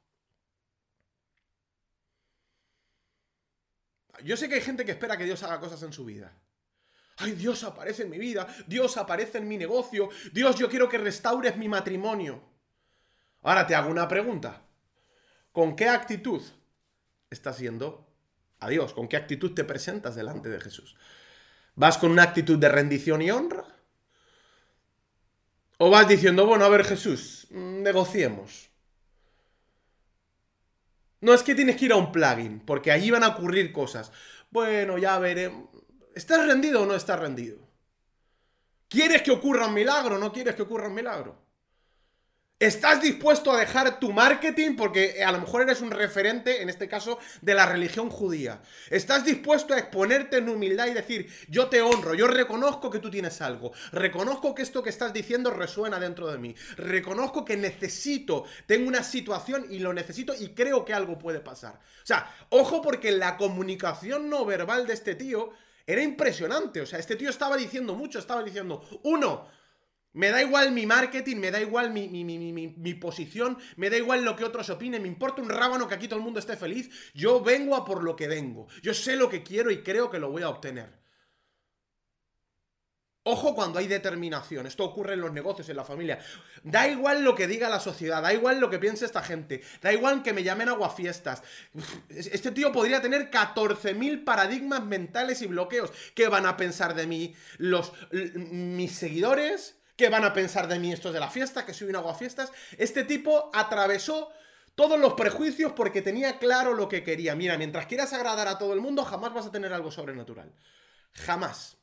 [4.24, 6.34] Yo sé que hay gente que espera que Dios haga cosas en su vida.
[7.18, 10.98] Ay, Dios aparece en mi vida, Dios aparece en mi negocio, Dios yo quiero que
[10.98, 12.42] restaures mi matrimonio.
[13.42, 14.66] Ahora te hago una pregunta.
[15.52, 16.42] ¿Con qué actitud
[17.34, 18.08] estás yendo
[18.60, 18.94] a Dios?
[18.94, 20.96] ¿Con qué actitud te presentas delante de Jesús?
[21.76, 23.66] ¿Vas con una actitud de rendición y honra?
[25.78, 28.70] ¿O vas diciendo, bueno, a ver Jesús, negociemos?
[31.22, 34.12] No es que tienes que ir a un plugin, porque allí van a ocurrir cosas.
[34.52, 35.52] Bueno, ya veré.
[36.16, 37.58] ¿Estás rendido o no estás rendido?
[38.88, 41.43] ¿Quieres que ocurra un milagro o no quieres que ocurra un milagro?
[42.64, 44.78] ¿Estás dispuesto a dejar tu marketing?
[44.78, 48.62] Porque a lo mejor eres un referente, en este caso, de la religión judía.
[48.90, 53.12] ¿Estás dispuesto a exponerte en humildad y decir, yo te honro, yo reconozco que tú
[53.12, 58.46] tienes algo, reconozco que esto que estás diciendo resuena dentro de mí, reconozco que necesito,
[58.66, 61.74] tengo una situación y lo necesito y creo que algo puede pasar?
[61.74, 65.50] O sea, ojo porque la comunicación no verbal de este tío
[65.86, 66.80] era impresionante.
[66.80, 69.50] O sea, este tío estaba diciendo mucho, estaba diciendo, uno,
[70.14, 74.36] me da igual mi marketing, me da igual mi, mi, posición, me da igual lo
[74.36, 76.90] que otros opinen, me importa un rábano que aquí todo el mundo esté feliz.
[77.14, 78.68] Yo vengo a por lo que vengo.
[78.82, 81.04] Yo sé lo que quiero y creo que lo voy a obtener.
[83.26, 86.20] Ojo cuando hay determinación, esto ocurre en los negocios, en la familia.
[86.62, 89.94] Da igual lo que diga la sociedad, da igual lo que piense esta gente, da
[89.94, 91.42] igual que me llamen aguafiestas.
[92.10, 95.92] Este tío podría tener 14.000 paradigmas mentales y bloqueos.
[96.14, 97.94] ¿Qué van a pensar de mí los,
[98.36, 99.78] mis seguidores?
[99.96, 101.66] ¿Qué van a pensar de mí estos de la fiesta?
[101.66, 102.52] Que soy un aguafiestas.
[102.78, 104.32] Este tipo atravesó
[104.76, 107.36] todos los prejuicios porque tenía claro lo que quería.
[107.36, 110.52] Mira, mientras quieras agradar a todo el mundo, jamás vas a tener algo sobrenatural.
[111.14, 111.78] Jamás.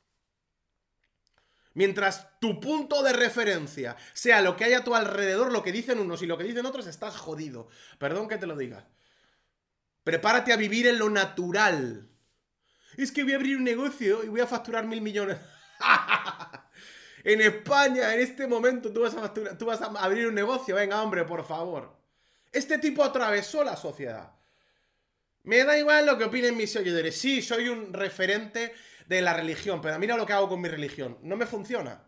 [1.72, 6.00] Mientras tu punto de referencia sea lo que hay a tu alrededor, lo que dicen
[6.00, 7.68] unos y lo que dicen otros, estás jodido.
[7.98, 8.88] Perdón que te lo diga.
[10.02, 12.08] Prepárate a vivir en lo natural.
[12.96, 15.38] Es que voy a abrir un negocio y voy a facturar mil millones.
[17.24, 19.14] En España, en este momento, tú vas,
[19.82, 20.74] a abrir un negocio.
[20.74, 21.96] Venga, hombre, por favor.
[22.52, 24.32] Este tipo atravesó la sociedad.
[25.42, 27.16] Me da igual lo que opinen mis seguidores.
[27.16, 28.72] Sí, soy un referente
[29.06, 31.18] de la religión, pero mira lo que hago con mi religión.
[31.22, 32.02] No me funciona.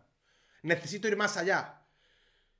[0.61, 1.81] Necesito ir más allá.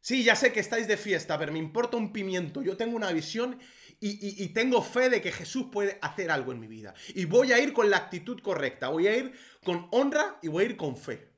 [0.01, 2.61] Sí, ya sé que estáis de fiesta, pero me importa un pimiento.
[2.61, 3.59] Yo tengo una visión
[4.01, 6.93] y, tengo fe de que Jesús puede hacer algo en mi vida.
[7.15, 10.63] Y voy a ir con la actitud correcta, voy a ir con honra y voy
[10.63, 11.32] a ir con fe.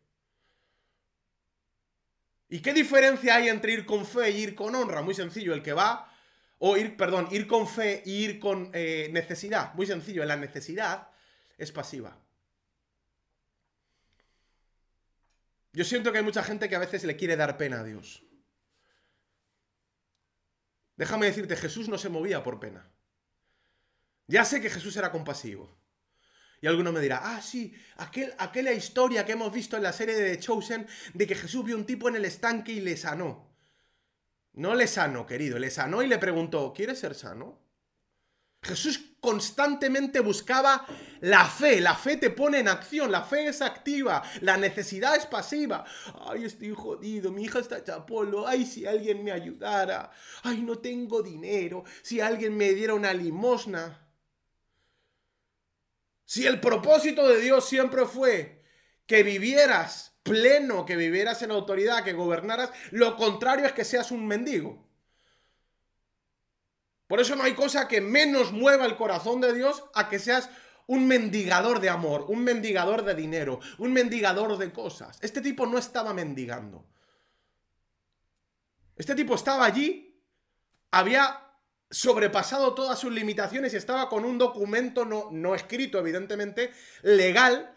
[2.55, 5.01] ¿Y qué diferencia hay entre ir con fe y ir con honra?
[5.01, 6.09] Muy sencillo, el que va,
[6.59, 9.73] o ir, perdón, ir con fe y ir con eh, necesidad.
[9.73, 11.09] Muy sencillo, la necesidad
[11.57, 12.17] es pasiva.
[15.73, 18.23] Yo siento que hay mucha gente que a veces le quiere dar pena a Dios.
[20.95, 22.89] Déjame decirte, Jesús no se movía por pena.
[24.27, 25.75] Ya sé que Jesús era compasivo.
[26.65, 30.15] Y alguno me dirá, ah, sí, aquel, aquella historia que hemos visto en la serie
[30.15, 33.51] de The Chosen de que Jesús vio un tipo en el estanque y le sanó.
[34.53, 37.61] No le sanó, querido, le sanó y le preguntó, ¿quieres ser sano?
[38.63, 40.87] Jesús constantemente buscaba
[41.21, 41.81] la fe.
[41.81, 45.85] La fe te pone en acción, la fe es activa, la necesidad es pasiva.
[46.21, 48.47] Ay, estoy jodido, mi hija está chapolo.
[48.47, 50.09] Ay, si alguien me ayudara.
[50.41, 51.83] Ay, no tengo dinero.
[52.01, 54.04] Si alguien me diera una limosna.
[56.25, 58.63] Si el propósito de Dios siempre fue
[59.05, 64.25] que vivieras pleno, que vivieras en autoridad, que gobernaras, lo contrario es que seas un
[64.25, 64.83] mendigo.
[67.07, 70.49] Por eso no hay cosa que menos mueva el corazón de Dios a que seas
[70.87, 75.19] un mendigador de amor, un mendigador de dinero, un mendigador de cosas.
[75.21, 76.85] Este tipo no estaba mendigando.
[78.95, 80.19] Este tipo estaba allí,
[80.89, 81.44] había
[81.89, 86.71] sobrepasado todas sus limitaciones y estaba con un documento no, no escrito, evidentemente,
[87.03, 87.75] legal,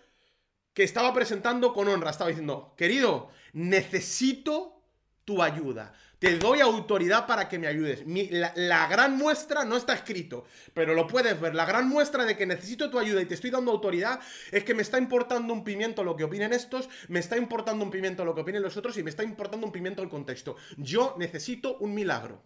[0.73, 2.11] que estaba presentando con honra.
[2.11, 4.83] Estaba diciendo, querido, necesito
[5.25, 5.92] tu ayuda.
[6.18, 8.03] Te doy autoridad para que me ayudes.
[8.07, 10.44] la, gran muestra no está escrito,
[10.75, 11.55] pero lo puedes ver.
[11.55, 14.18] La gran muestra de que necesito tu ayuda y te estoy dando autoridad
[14.51, 17.90] es que me está importando un pimiento lo que opinen estos, me está importando un
[17.90, 20.57] pimiento lo que opinen los otros y me está importando un pimiento el contexto.
[20.77, 22.42] Yo necesito un milagro.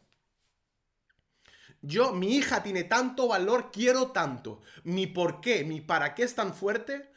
[1.83, 4.61] Yo, mi hija tiene tanto valor, quiero tanto.
[4.85, 7.12] Mi por qué, mi para qué es tan fuerte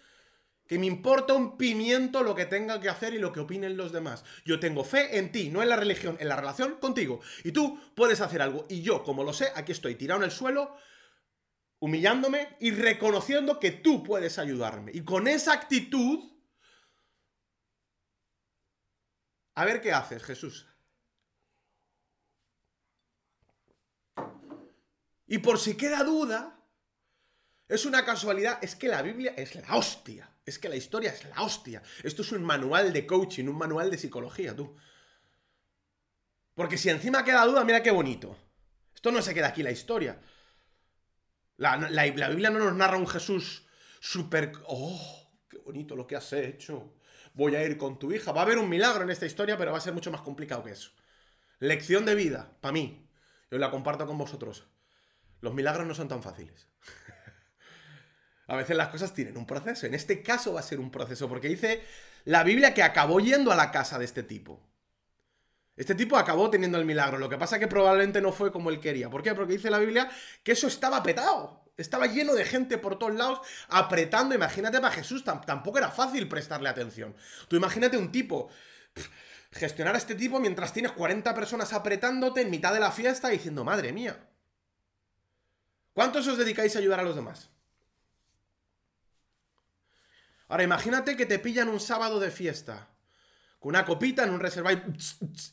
[0.68, 3.92] que me importa un pimiento lo que tenga que hacer y lo que opinen los
[3.92, 4.24] demás.
[4.44, 7.22] Yo tengo fe en ti, no en la religión, en la relación contigo.
[7.44, 8.66] Y tú puedes hacer algo.
[8.68, 10.76] Y yo, como lo sé, aquí estoy tirado en el suelo,
[11.80, 14.92] humillándome y reconociendo que tú puedes ayudarme.
[14.94, 16.32] Y con esa actitud...
[19.58, 20.68] A ver qué haces, Jesús.
[25.28, 26.60] Y por si queda duda,
[27.68, 30.30] es una casualidad, es que la Biblia es la hostia.
[30.46, 31.82] Es que la historia es la hostia.
[32.04, 34.76] Esto es un manual de coaching, un manual de psicología, tú.
[36.54, 38.38] Porque si encima queda duda, mira qué bonito.
[38.94, 40.22] Esto no se queda aquí la historia.
[41.58, 43.66] La, Biblia no nos narra un Jesús
[44.00, 44.52] súper...
[44.68, 45.32] ¡Oh!
[45.50, 46.94] ¡Qué bonito lo que has hecho!
[47.34, 48.32] Voy a ir con tu hija.
[48.32, 50.64] Va a haber un milagro en esta historia, pero va a ser mucho más complicado
[50.64, 50.92] que eso.
[51.60, 53.10] Lección de vida, para mí.
[53.50, 54.66] Yo la comparto con vosotros.
[55.46, 56.68] Los milagros no son tan fáciles.
[58.48, 59.86] A veces las cosas tienen un proceso.
[59.86, 61.84] En este caso va a ser un proceso, porque dice
[62.24, 64.60] la Biblia que acabó yendo a la casa de este tipo.
[65.76, 67.20] Este tipo acabó teniendo el milagro.
[67.20, 69.08] Lo que pasa es que probablemente no fue como él quería.
[69.08, 69.36] ¿Por qué?
[69.36, 70.10] Porque dice la Biblia
[70.42, 71.64] que eso estaba petado.
[71.78, 74.34] Estaba lleno de gente por todos lados apretando.
[74.34, 77.16] Imagínate para Jesús, tampoco era fácil prestarle atención.
[77.48, 78.50] Tú imagínate un tipo.
[79.52, 83.64] gestionar a este tipo mientras tienes 40 personas apretándote en mitad de la fiesta diciendo,
[83.64, 84.18] madre mía.
[85.96, 87.50] ¿Cuántos os dedicáis a ayudar a los demás?
[90.50, 92.90] Ahora imagínate que te pillan un sábado de fiesta,
[93.60, 94.78] con una copita en un reservado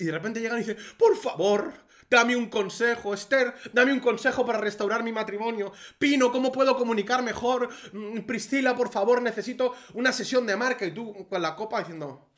[0.01, 1.73] y de repente llegan y dicen, por favor,
[2.11, 5.73] dame un consejo, Esther, dame un consejo para restaurar mi matrimonio.
[5.97, 7.71] Pino, ¿cómo puedo comunicar mejor?
[7.93, 10.85] Mm, Priscila, por favor, necesito una sesión de marca.
[10.85, 12.33] Y tú con la copa diciendo,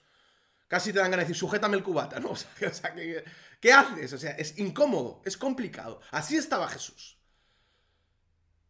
[0.68, 2.32] casi te dan ganas de decir, sujétame el cubata, ¿no?
[2.32, 3.24] O sea, ¿qué,
[3.60, 4.12] ¿qué haces?
[4.12, 6.02] O sea, es incómodo, es complicado.
[6.10, 7.16] Así estaba Jesús.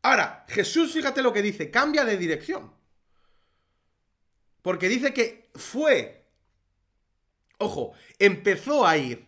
[0.04, 2.70] Ahora, Jesús, fíjate lo que dice, cambia de dirección.
[4.60, 6.26] Porque dice que fue.
[7.56, 9.26] Ojo, empezó a ir.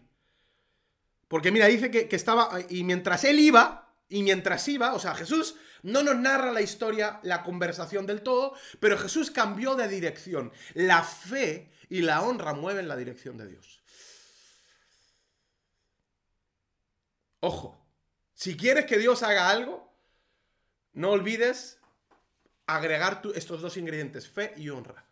[1.28, 2.50] Porque mira, dice que, estaba.
[2.68, 7.20] Y mientras él iba, y mientras iba, o sea, Jesús no nos narra la historia,
[7.22, 10.52] la conversación del todo, pero Jesús cambió de dirección.
[10.74, 13.80] La fe y la honra mueven la dirección de Dios.
[17.40, 17.82] Ojo,
[18.34, 19.85] si quieres que Dios haga algo,
[20.96, 21.78] no olvides
[22.66, 25.04] agregar estos dos ingredientes, fe y honra.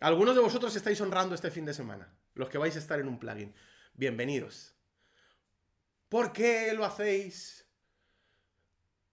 [0.00, 3.08] Algunos de vosotros estáis honrando este fin de semana, los que vais a estar en
[3.08, 3.52] un plugin.
[3.92, 4.74] Bienvenidos.
[6.08, 7.66] ¿Por qué lo hacéis?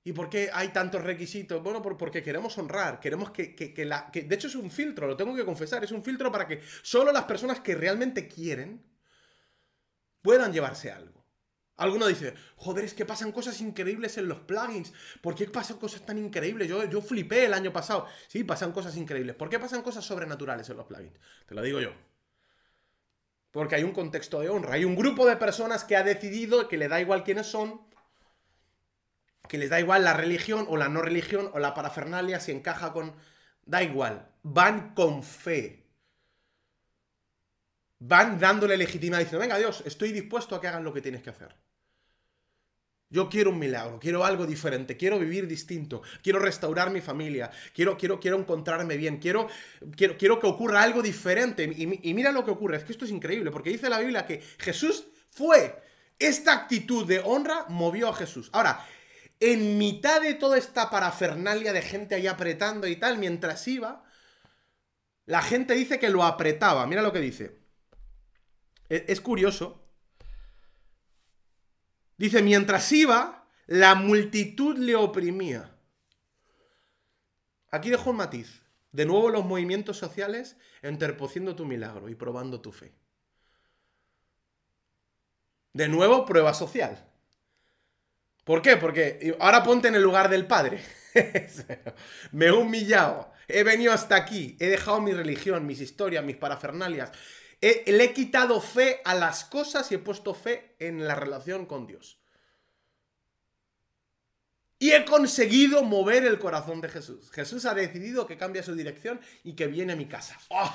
[0.03, 1.61] ¿Y por qué hay tantos requisitos?
[1.63, 4.11] Bueno, porque queremos honrar, queremos que, la...
[4.11, 6.61] Que, de hecho es un filtro, lo tengo que confesar, es un filtro para que
[6.83, 8.85] solo las personas que realmente quieren
[10.21, 11.16] puedan llevarse algo.
[11.77, 14.91] Alguno dice, joder, es que pasan cosas increíbles en los plugins.
[15.21, 16.67] ¿Por qué pasan cosas tan increíbles?
[16.67, 18.07] Yo, yo flipé el año pasado.
[18.27, 19.35] Sí, pasan cosas increíbles.
[19.35, 21.19] ¿Por qué pasan cosas sobrenaturales en los plugins?
[21.45, 21.91] Te lo digo yo.
[23.51, 24.73] Porque hay un contexto de honra.
[24.73, 27.79] Hay un grupo de personas que ha decidido que le da igual quiénes son,
[29.47, 32.91] que les da igual la religión o la no religión o la parafernalia, si encaja
[32.91, 33.13] con...
[33.65, 34.31] Da igual.
[34.41, 35.87] Van con fe
[37.99, 41.29] van dándole legitimidad diciendo, venga Dios, estoy dispuesto a que hagan lo que tienes que
[41.29, 41.55] hacer.
[43.09, 47.97] Yo quiero un milagro, quiero algo diferente, quiero vivir distinto, quiero restaurar mi familia, quiero,
[47.97, 49.47] quiero, quiero encontrarme bien, quiero,
[49.95, 51.63] quiero, quiero que ocurra algo diferente.
[51.63, 54.25] Y, y mira lo que ocurre, es que esto es increíble, porque dice la Biblia
[54.25, 55.81] que Jesús fue,
[56.19, 58.49] esta actitud de honra movió a Jesús.
[58.51, 58.85] Ahora,
[59.39, 64.03] en mitad de toda esta parafernalia de gente ahí apretando y tal, mientras iba,
[65.25, 66.87] la gente dice que lo apretaba.
[66.87, 67.59] Mira lo que dice.
[68.89, 69.86] E, es curioso.
[72.17, 75.75] Dice, mientras iba, la multitud le oprimía.
[77.69, 78.63] Aquí dejo un matiz.
[78.91, 82.93] De nuevo los movimientos sociales interpociendo tu milagro y probando tu fe.
[85.73, 87.05] De nuevo, prueba social.
[88.43, 88.77] ¿Por qué?
[88.77, 90.81] Porque ahora ponte en el lugar del padre.
[92.31, 97.11] Me he humillado, he venido hasta aquí, he dejado mi religión, mis historias, mis parafernalias,
[97.61, 101.87] le he quitado fe a las cosas y he puesto fe en la relación con
[101.87, 102.19] Dios.
[104.79, 107.31] Y he conseguido mover el corazón de Jesús.
[107.31, 110.37] Jesús ha decidido que cambia su dirección y que viene a mi casa.
[110.49, 110.71] ¡Oh!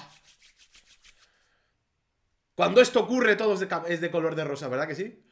[2.54, 5.24] Cuando esto ocurre, todo es de, color de rosa, ¿verdad que sí?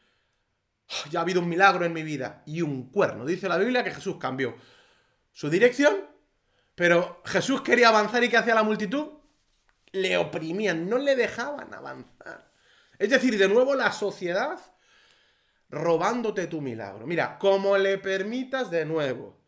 [0.87, 1.09] ¡Oh!
[1.09, 3.25] ya ha habido un milagro en mi vida y un cuerno.
[3.25, 4.55] Dice la Biblia que Jesús cambió
[5.33, 6.07] su dirección,
[6.73, 9.20] pero Jesús quería avanzar y ¿qué hacía la multitud?
[9.91, 12.51] Le oprimían, no le dejaban avanzar.
[12.97, 14.59] Es decir, de nuevo la sociedad
[15.69, 17.07] robándote tu milagro.
[17.07, 19.41] Mira, como le permitas de nuevo,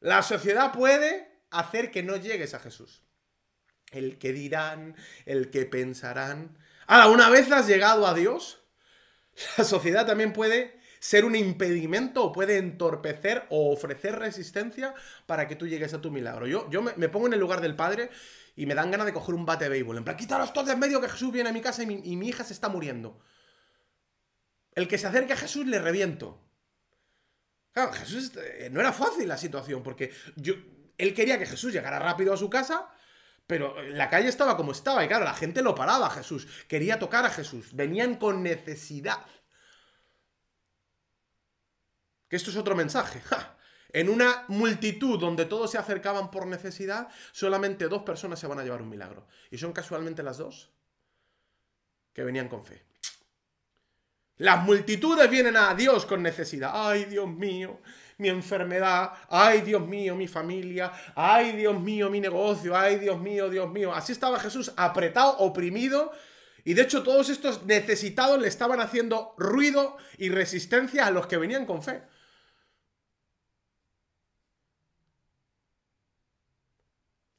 [0.00, 3.02] la sociedad puede hacer que no llegues a Jesús.
[3.90, 6.58] El que dirán, el que pensarán.
[6.86, 8.64] Ahora, una vez has llegado a Dios,
[9.58, 14.94] la sociedad también puede ser un impedimento o puede entorpecer o ofrecer resistencia
[15.26, 16.46] para que tú llegues a tu milagro.
[16.46, 18.10] Yo, yo me, me pongo en el lugar del Padre
[18.56, 19.98] y me dan ganas de coger un bate de béisbol.
[19.98, 22.28] En plan, quítalos todos de en medio que Jesús viene a mi casa y mi,
[22.28, 23.20] hija se está muriendo.
[24.74, 26.42] El que se acerque a Jesús le reviento.
[27.72, 30.54] Claro, Jesús eh, no era fácil la situación, porque yo,
[30.96, 32.90] él quería que Jesús llegara rápido a su casa,
[33.46, 36.98] pero la calle estaba como estaba, y claro, la gente lo paraba a Jesús, quería
[36.98, 39.26] tocar a Jesús, venían con necesidad.
[42.28, 43.22] Que esto es otro mensaje.
[43.96, 48.62] En una multitud donde todos se acercaban por necesidad, solamente dos personas se van a
[48.62, 49.26] llevar un milagro.
[49.50, 50.70] Y son casualmente las dos
[52.12, 52.82] que venían con fe.
[54.36, 56.72] Las multitudes vienen a Dios con necesidad.
[56.74, 57.80] Ay, Dios mío,
[58.18, 59.12] mi enfermedad.
[59.30, 60.92] Ay, Dios mío, mi familia.
[61.14, 62.76] Ay, Dios mío, mi negocio.
[62.76, 63.94] Ay, Dios mío, Dios mío.
[63.94, 66.12] Así estaba Jesús apretado, oprimido.
[66.64, 71.38] Y de hecho todos estos necesitados le estaban haciendo ruido y resistencia a los que
[71.38, 72.02] venían con fe.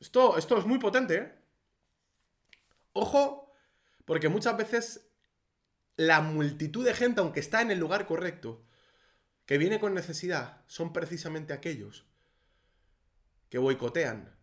[0.08, 1.36] Esto, esto es muy potente, ¿eh?
[2.94, 3.54] Ojo,
[4.06, 5.12] porque muchas veces
[5.98, 8.64] la multitud de gente, aunque está en el lugar correcto,
[9.46, 12.06] que viene con necesidad, son precisamente aquellos
[13.50, 14.34] que boicotean,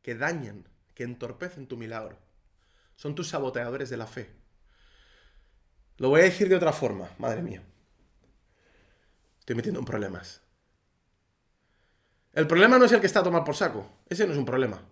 [0.00, 2.18] que dañan, que entorpecen tu milagro.
[2.96, 4.34] Son tus saboteadores de la fe.
[5.98, 7.62] Lo voy a decir de otra forma, madre mía.
[9.40, 10.40] Estoy metiendo en problemas.
[12.32, 13.86] El problema no es el que está a tomar por saco.
[14.08, 14.82] Ese no es un problema.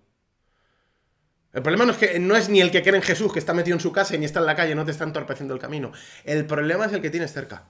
[1.52, 3.54] El problema no es, que, no es ni el que cree en Jesús, que está
[3.54, 5.60] metido en su casa y ni está en la calle, no te está entorpeciendo el
[5.60, 5.92] camino.
[6.24, 7.68] El problema es el que tienes cerca.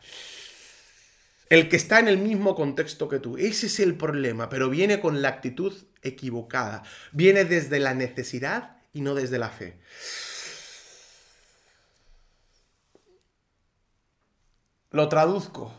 [1.48, 3.38] El que está en el mismo contexto que tú.
[3.38, 6.82] Ese es el problema, pero viene con la actitud equivocada.
[7.12, 9.78] Viene desde la necesidad y no desde la fe.
[14.90, 15.72] Lo traduzco.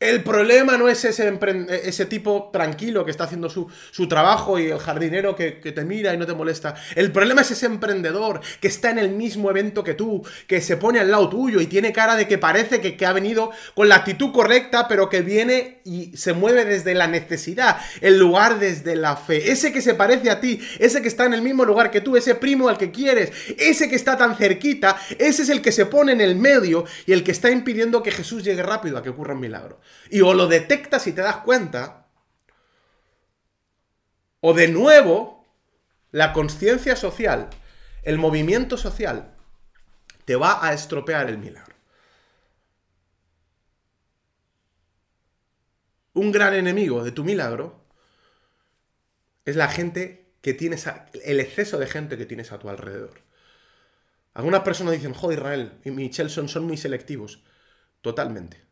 [0.00, 3.68] El problema no es ese, tipo tranquilo que está haciendo su,
[4.08, 6.76] trabajo y el jardinero que, te mira y no te molesta.
[6.94, 10.76] El problema es ese emprendedor que está en el mismo evento que tú, que se
[10.76, 13.88] pone al lado tuyo y tiene cara de que parece que, que ha venido con
[13.88, 18.94] la actitud correcta, pero que viene y se mueve desde la necesidad, en lugar desde
[18.94, 19.50] la fe.
[19.50, 22.16] Ese que se parece a ti, ese que está en el mismo lugar que tú,
[22.16, 25.86] ese primo al que quieres, ese que está tan cerquita, ese es el que se
[25.86, 29.08] pone en el medio y el que está impidiendo que Jesús llegue rápido a que
[29.08, 29.80] ocurra un milagro.
[30.10, 32.06] Y o lo detectas y te das cuenta,
[34.40, 35.44] o de nuevo,
[36.10, 37.50] la conciencia social,
[38.02, 39.34] el movimiento social,
[40.24, 41.74] te va a estropear el milagro.
[46.14, 47.84] Un gran enemigo de tu milagro
[49.44, 50.86] es la gente que tienes,
[51.24, 53.22] el exceso de gente que tienes a tu alrededor.
[54.34, 57.42] Algunas personas dicen, joder, Israel y Michelson son muy selectivos.
[58.02, 58.67] Totalmente.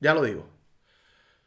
[0.00, 0.48] Ya lo digo.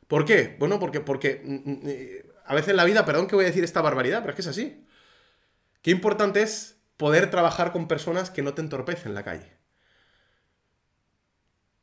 [0.08, 0.56] ¿Por qué?
[0.60, 3.47] Bueno, porque, porque mm, mm, eh, a veces en la vida, perdón que voy a
[3.47, 4.86] decir esta barbaridad, pero es que es así.
[5.82, 9.51] Qué importante es poder trabajar con personas que no te entorpecen la calle.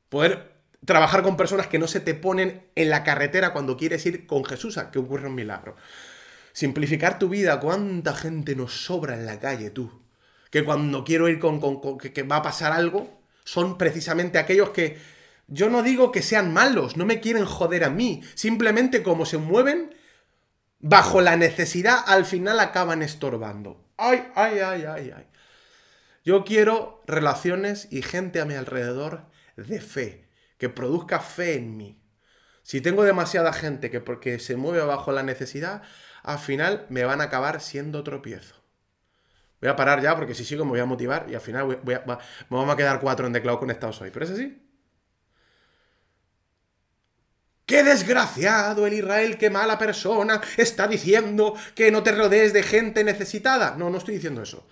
[0.08, 4.26] Poder trabajar con personas que no se te ponen en la carretera cuando quieres ir
[4.26, 5.76] con Jesús a que ocurra un milagro.
[6.52, 7.60] Simplificar tu vida.
[7.60, 10.02] ¿Cuánta gente nos sobra en la calle, tú?
[10.50, 11.60] Que cuando quiero ir con,
[11.98, 14.98] que, va a pasar algo, son precisamente aquellos que
[15.50, 18.22] yo no digo que sean malos, no me quieren joder a mí.
[18.34, 19.94] Simplemente como se mueven
[20.78, 23.84] bajo la necesidad, al final acaban estorbando.
[23.96, 25.26] Ay, ay, ay, ay, ay.
[26.24, 29.26] Yo quiero relaciones y gente a mi alrededor
[29.56, 32.00] de fe, que produzca fe en mí.
[32.62, 35.82] Si tengo demasiada gente que porque se mueve bajo la necesidad,
[36.22, 38.54] al final me van a acabar siendo tropiezo.
[39.60, 42.00] Voy a parar ya porque si sigo me voy a motivar y al final me
[42.48, 44.10] vamos a quedar cuatro en teclado conectados hoy.
[44.10, 44.69] Pero es así.
[47.70, 49.38] ¡Qué desgraciado el Israel!
[49.38, 50.40] ¡Qué mala persona!
[50.56, 53.76] Está diciendo que no te rodees de gente necesitada.
[53.78, 54.66] No, no estoy diciendo eso.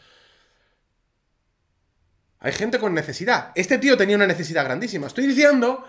[2.41, 3.53] Hay gente con necesidad.
[3.55, 5.07] Este tío tenía una necesidad grandísima.
[5.07, 5.87] Estoy diciendo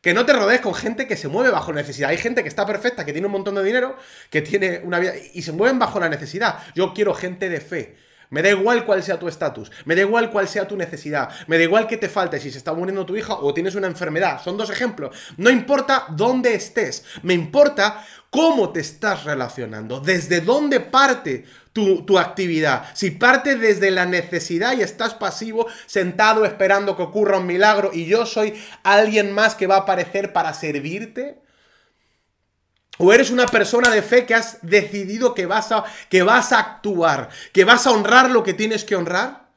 [0.00, 2.10] que no te rodees con gente que se mueve bajo necesidad.
[2.10, 3.96] Hay gente que está perfecta, que tiene un montón de dinero,
[4.30, 6.60] que tiene una vida y se mueven bajo la necesidad.
[6.76, 7.96] Yo quiero gente de fe.
[8.32, 11.58] Me da igual cuál sea tu estatus, me da igual cuál sea tu necesidad, me
[11.58, 14.40] da igual que te falte si se está muriendo tu hija o tienes una enfermedad.
[14.42, 15.14] Son dos ejemplos.
[15.36, 22.18] No importa dónde estés, me importa cómo te estás relacionando, desde dónde parte tu, tu,
[22.18, 22.86] actividad.
[22.94, 28.06] Si parte desde la necesidad y estás pasivo, sentado esperando que ocurra un milagro y
[28.06, 31.42] yo soy alguien más que va a aparecer para servirte,
[32.98, 36.60] o eres una persona de fe que has decidido que vas, a, que vas a
[36.60, 39.50] actuar, que vas a honrar lo que tienes que honrar.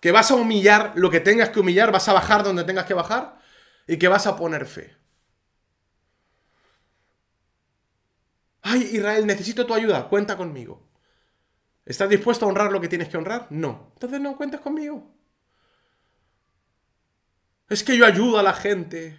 [0.00, 2.94] Que vas a humillar lo que tengas que humillar, vas a bajar donde tengas que
[2.94, 3.38] bajar
[3.86, 4.96] y que vas a poner fe.
[8.62, 10.82] Ay, Israel, necesito tu ayuda, cuenta conmigo.
[11.84, 13.46] ¿Estás dispuesto a honrar lo que tienes que honrar?
[13.50, 13.92] No.
[13.94, 15.17] Entonces no cuentes conmigo.
[17.68, 19.18] Es que yo ayudo a la gente.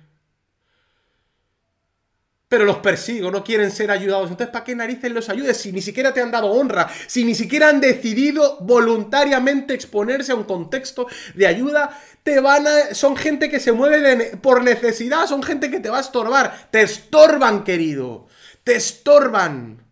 [2.48, 4.32] Pero los persigo, no quieren ser ayudados.
[4.32, 6.90] Entonces, ¿para qué narices los ayudes si ni siquiera te han dado honra?
[7.06, 12.96] Si ni siquiera han decidido voluntariamente exponerse a un contexto de ayuda, te van a...
[12.96, 16.70] Son gente que se mueve por necesidad, son gente que te va a estorbar.
[16.72, 18.26] Te estorban, querido.
[18.64, 19.89] Te estorban.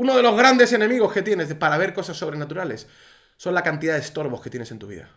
[0.00, 2.86] Uno de los grandes enemigos que tienes para ver cosas sobrenaturales
[3.36, 5.10] son la cantidad de estorbos que tienes en tu vida.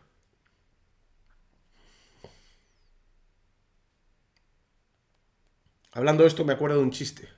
[5.93, 7.29] Hablando de esto me acuerdo de un chiste.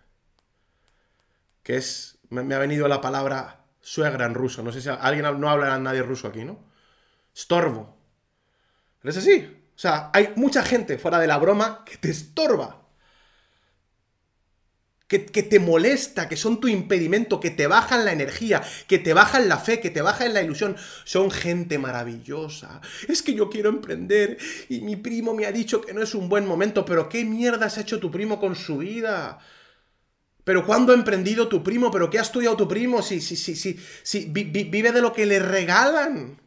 [1.61, 2.17] Que es...
[2.29, 4.63] Me, ha venido la palabra suegra en ruso.
[4.63, 6.57] No sé si alguien no habla nadie ruso aquí, ¿no?
[7.31, 7.95] Estorbo.
[9.03, 9.69] ¿No es así?
[9.75, 12.84] O sea, hay mucha gente fuera de la broma que te estorba
[15.07, 19.47] que, te molesta, que son tu impedimento, que te bajan la energía, que te bajan
[19.47, 22.81] la fe, que te bajan la ilusión, son gente maravillosa.
[23.07, 24.37] Es que yo quiero emprender
[24.67, 27.67] y mi primo me ha dicho que no es un buen momento, pero ¿qué mierda
[27.67, 29.37] has hecho tu primo con su vida?
[30.43, 31.91] ¿Pero cuándo ha emprendido tu primo?
[31.91, 33.01] ¿Pero qué ha estudiado tu primo?
[33.03, 36.41] Si, si, si, si, si vive de lo que le regalan.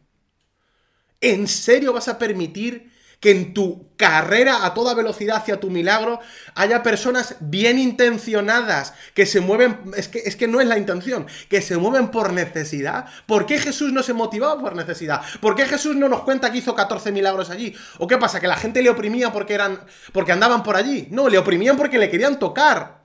[1.21, 6.19] ¿En serio vas a permitir que en tu carrera a toda velocidad hacia tu milagro
[6.55, 11.27] haya personas bien intencionadas que se mueven, es que, es que no es la intención,
[11.49, 13.07] que se mueven por necesidad.
[13.25, 15.21] ¿Por qué Jesús no se motivaba por necesidad?
[15.41, 17.75] ¿Por qué Jesús no nos cuenta que hizo 14 milagros allí?
[17.97, 18.39] ¿O qué pasa?
[18.39, 19.81] ¿Que la gente le oprimía porque, eran,
[20.13, 21.07] porque andaban por allí?
[21.11, 22.99] No, le oprimían porque le querían tocar.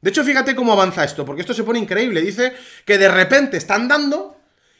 [0.00, 2.22] De hecho, fíjate cómo avanza esto, porque esto se pone increíble.
[2.22, 2.54] Dice
[2.86, 4.36] que de repente están dando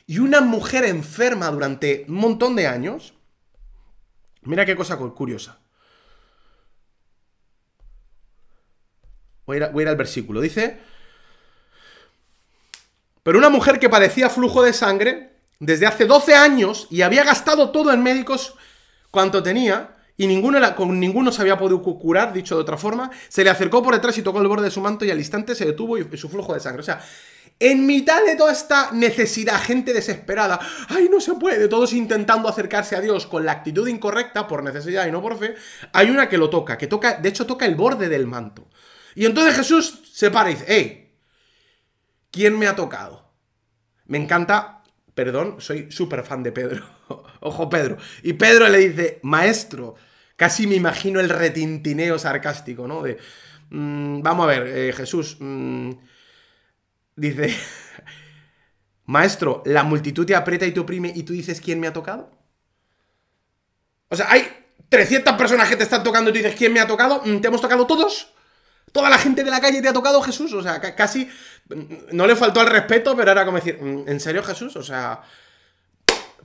[0.06, 3.14] y una mujer enferma durante un montón de años
[4.42, 5.58] Mira qué cosa curiosa.
[9.46, 10.40] Voy a, ir, al versículo.
[10.40, 10.78] Dice,
[13.22, 17.70] pero una mujer que padecía flujo de sangre desde hace 12 años y había gastado
[17.70, 18.54] todo en médicos
[19.10, 23.44] cuanto tenía y ninguno con ninguno se había podido curar, dicho de otra forma, se
[23.44, 25.66] le acercó por detrás y tocó el borde de su manto y al instante se
[25.66, 26.80] detuvo y su flujo de sangre.
[26.80, 27.00] O sea,
[27.58, 32.96] en mitad de toda esta necesidad, gente desesperada, ay, no se puede, todos intentando acercarse
[32.96, 35.54] a Dios con la actitud incorrecta, por necesidad y no por fe,
[35.92, 38.68] hay una que lo toca, que toca, de hecho toca el borde del manto.
[39.14, 41.14] Y entonces Jesús se para y dice, hey,
[42.30, 43.30] ¿quién me ha tocado?
[44.06, 44.82] Me encanta,
[45.14, 46.84] perdón, soy súper fan de Pedro.
[47.40, 47.98] Ojo, Pedro.
[48.22, 49.94] Y Pedro le dice, maestro,
[50.36, 53.02] casi me imagino el retintineo sarcástico, ¿no?
[53.02, 53.18] De,
[53.70, 55.90] mm, vamos a ver, eh, Jesús, mm,
[57.16, 57.54] dice,
[59.06, 62.30] maestro, la multitud te aprieta y te oprime y tú dices quién me ha tocado.
[64.08, 64.46] O sea, hay
[64.88, 67.22] 300 personas que te están tocando y tú dices quién me ha tocado.
[67.24, 68.32] Mm, ¿Te hemos tocado todos?
[68.92, 70.52] Toda la gente de la calle te ha tocado Jesús.
[70.52, 71.28] O sea, casi
[72.12, 74.76] no le faltó el respeto, pero era como decir, ¿en serio Jesús?
[74.76, 75.22] O sea,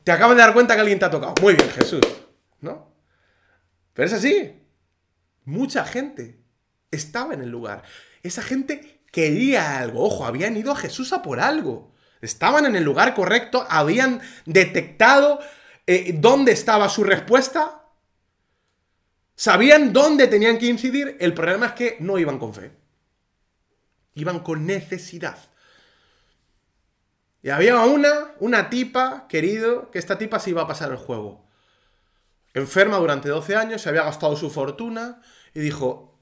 [0.03, 1.33] te acabas de dar cuenta que alguien te ha tocado.
[1.41, 1.99] Muy bien, Jesús.
[2.61, 2.93] ¿No?
[3.93, 4.63] Pero es así.
[5.43, 6.39] Mucha gente
[6.91, 7.83] estaba en el lugar.
[8.23, 10.05] Esa gente quería algo.
[10.05, 11.93] Ojo, habían ido a Jesús a por algo.
[12.21, 15.39] Estaban en el lugar correcto, habían detectado
[15.85, 17.85] eh, dónde estaba su respuesta,
[19.35, 21.17] sabían dónde tenían que incidir.
[21.19, 22.71] El problema es que no iban con fe.
[24.15, 25.37] Iban con necesidad.
[27.43, 31.47] Y había una, una tipa, querido, que esta tipa se iba a pasar el juego.
[32.53, 35.21] Enferma durante 12 años, se había gastado su fortuna
[35.53, 36.16] y dijo,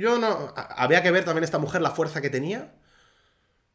[0.00, 0.52] yo no...
[0.56, 2.72] Había que ver también esta mujer la fuerza que tenía.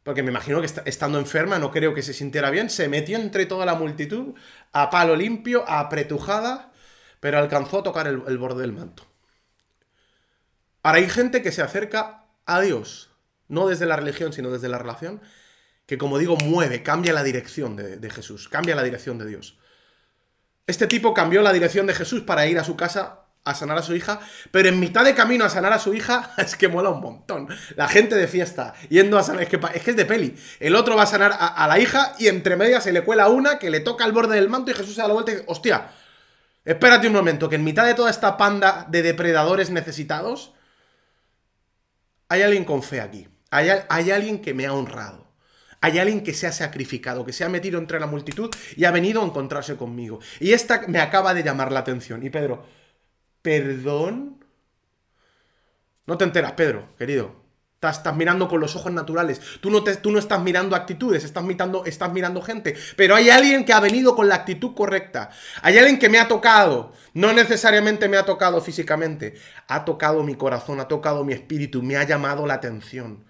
[0.03, 2.69] Porque me imagino que estando enferma no creo que se sintiera bien.
[2.69, 4.35] Se metió entre toda la multitud,
[4.73, 6.71] a palo limpio, apretujada,
[7.19, 9.03] pero alcanzó a tocar el, el borde del manto.
[10.83, 13.09] Ahora hay gente que se acerca a Dios,
[13.47, 15.21] no desde la religión, sino desde la relación,
[15.85, 19.57] que como digo, mueve, cambia la dirección de, Jesús, cambia la dirección de Dios.
[20.67, 23.83] Este tipo cambió la dirección de Jesús para ir a su casa a sanar a
[23.83, 24.19] su hija,
[24.51, 27.47] pero en mitad de camino a sanar a su hija es que mola un montón.
[27.75, 30.35] La gente de fiesta, yendo a sanar, es que es, de peli.
[30.59, 33.59] El otro va a sanar a, la hija y entre medias se le cuela una
[33.59, 35.45] que le toca el borde del manto y Jesús se da la vuelta y dice,
[35.47, 35.89] hostia,
[36.65, 40.53] espérate un momento, que en mitad de toda esta panda de depredadores necesitados,
[42.27, 43.27] hay alguien con fe aquí.
[43.51, 45.25] hay alguien que me ha honrado.
[45.85, 48.91] Hay alguien que se ha sacrificado, que se ha metido entre la multitud y ha
[48.91, 50.19] venido a encontrarse conmigo.
[50.39, 52.25] Y esta me acaba de llamar la atención.
[52.25, 52.65] Y Pedro,
[53.45, 54.43] ¿perdón?
[56.07, 57.45] No te enteras, Pedro, querido.
[57.75, 59.39] Estás, mirando con los ojos naturales.
[59.61, 62.75] Tú no, tú no estás mirando actitudes, estás mirando, estás mirando gente.
[62.97, 65.29] Pero hay alguien que ha venido con la actitud correcta.
[65.61, 66.93] Hay alguien que me ha tocado.
[67.13, 69.35] No necesariamente me ha tocado físicamente.
[69.67, 73.25] Ha tocado mi corazón, ha tocado mi espíritu, me ha llamado la atención.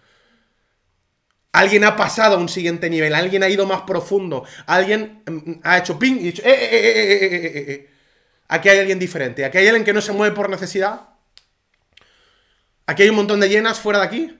[1.51, 5.77] Alguien ha pasado a un siguiente nivel, alguien ha ido más profundo, alguien mm, ha
[5.77, 7.94] hecho ping y ha dicho, eh, eh, eh,
[8.47, 11.09] Aquí hay alguien diferente, aquí hay alguien que no se mueve por necesidad.
[12.85, 14.39] Aquí hay un montón de llenas fuera de aquí.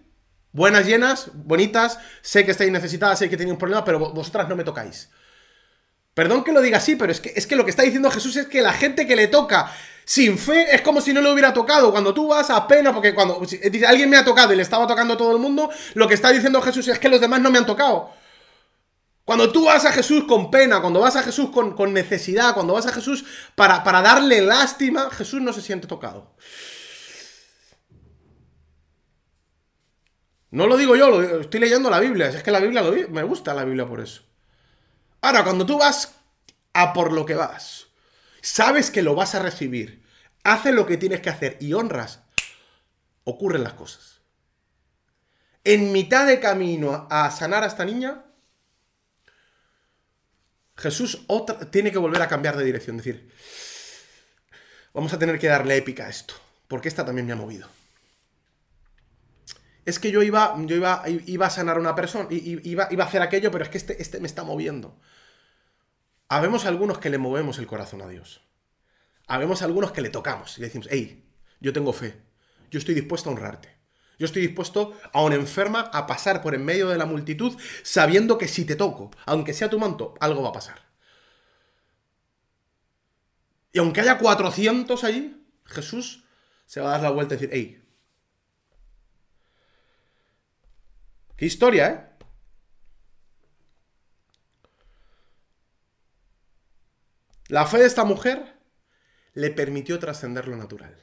[0.52, 4.56] Buenas llenas, bonitas, sé que estáis necesitadas, sé que tenéis un problema, pero vosotras no
[4.56, 5.10] me tocáis.
[6.14, 8.38] Perdón que lo diga así, pero es que, es que lo que está diciendo Jesús
[8.38, 9.70] es que la gente que le toca
[10.06, 11.92] sin fe es como si no le hubiera tocado.
[11.92, 13.42] Cuando tú vas a pena, porque cuando
[13.86, 16.32] alguien me ha tocado y le estaba tocando a todo el mundo, lo que está
[16.32, 18.14] diciendo Jesús es que los demás no me han tocado.
[19.26, 22.86] Cuando tú vas a Jesús con pena, cuando vas a Jesús con, necesidad, cuando vas
[22.86, 26.36] a Jesús para, para darle lástima, Jesús no se siente tocado.
[30.52, 32.28] No lo digo yo, estoy leyendo la Biblia.
[32.30, 34.22] Es que la Biblia lo, me gusta la Biblia por eso.
[35.22, 36.14] Ahora, cuando tú vas
[36.74, 37.88] a por lo que vas,
[38.42, 40.04] sabes que lo vas a recibir,
[40.44, 42.22] haces lo que tienes que hacer y honras,
[43.24, 44.22] ocurren las cosas.
[45.64, 48.25] En mitad de camino a sanar a esta niña,
[50.78, 51.26] Jesús
[51.72, 53.32] tiene que volver a cambiar de dirección, decir,
[54.94, 56.36] vamos a tener que darle épica a esto,
[56.68, 57.70] porque esta también me ha movido.
[59.86, 63.08] Es que yo iba, yo iba, iba a sanar a una persona, iba, iba a
[63.08, 65.00] hacer aquello, pero es que este, este me está moviendo.
[66.28, 68.42] Habemos algunos que le movemos el corazón a Dios.
[69.28, 71.24] Habemos algunos que le tocamos y le decimos, hey,
[71.60, 72.20] yo tengo fe,
[72.72, 73.76] yo estoy dispuesto a honrarte.
[74.18, 78.38] Yo estoy dispuesto a una enferma a pasar por en medio de la multitud sabiendo
[78.38, 80.86] que si te toco, aunque sea tu manto, algo va a pasar.
[83.74, 86.24] Y aunque haya 400 allí, Jesús
[86.66, 87.84] se va a dar la vuelta y decir, hey,
[91.36, 92.16] qué historia, ¿eh?
[97.48, 98.58] La fe de esta mujer
[99.34, 100.96] le permitió trascender lo natural.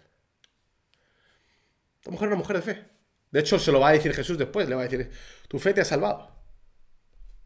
[1.99, 2.92] Esta mujer es una mujer de fe.
[3.33, 5.11] De hecho, se lo va a decir Jesús después, le va a decir,
[5.49, 6.37] tu fe te ha salvado.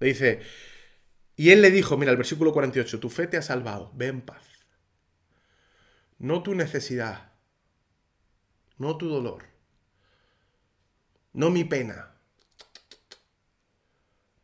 [0.00, 0.42] Le dice,
[1.36, 4.20] y él le dijo, mira el versículo 48, tu fe te ha salvado, ve en
[4.20, 4.42] paz.
[6.18, 7.32] No tu necesidad,
[8.78, 9.44] no tu dolor,
[11.32, 12.12] no mi pena.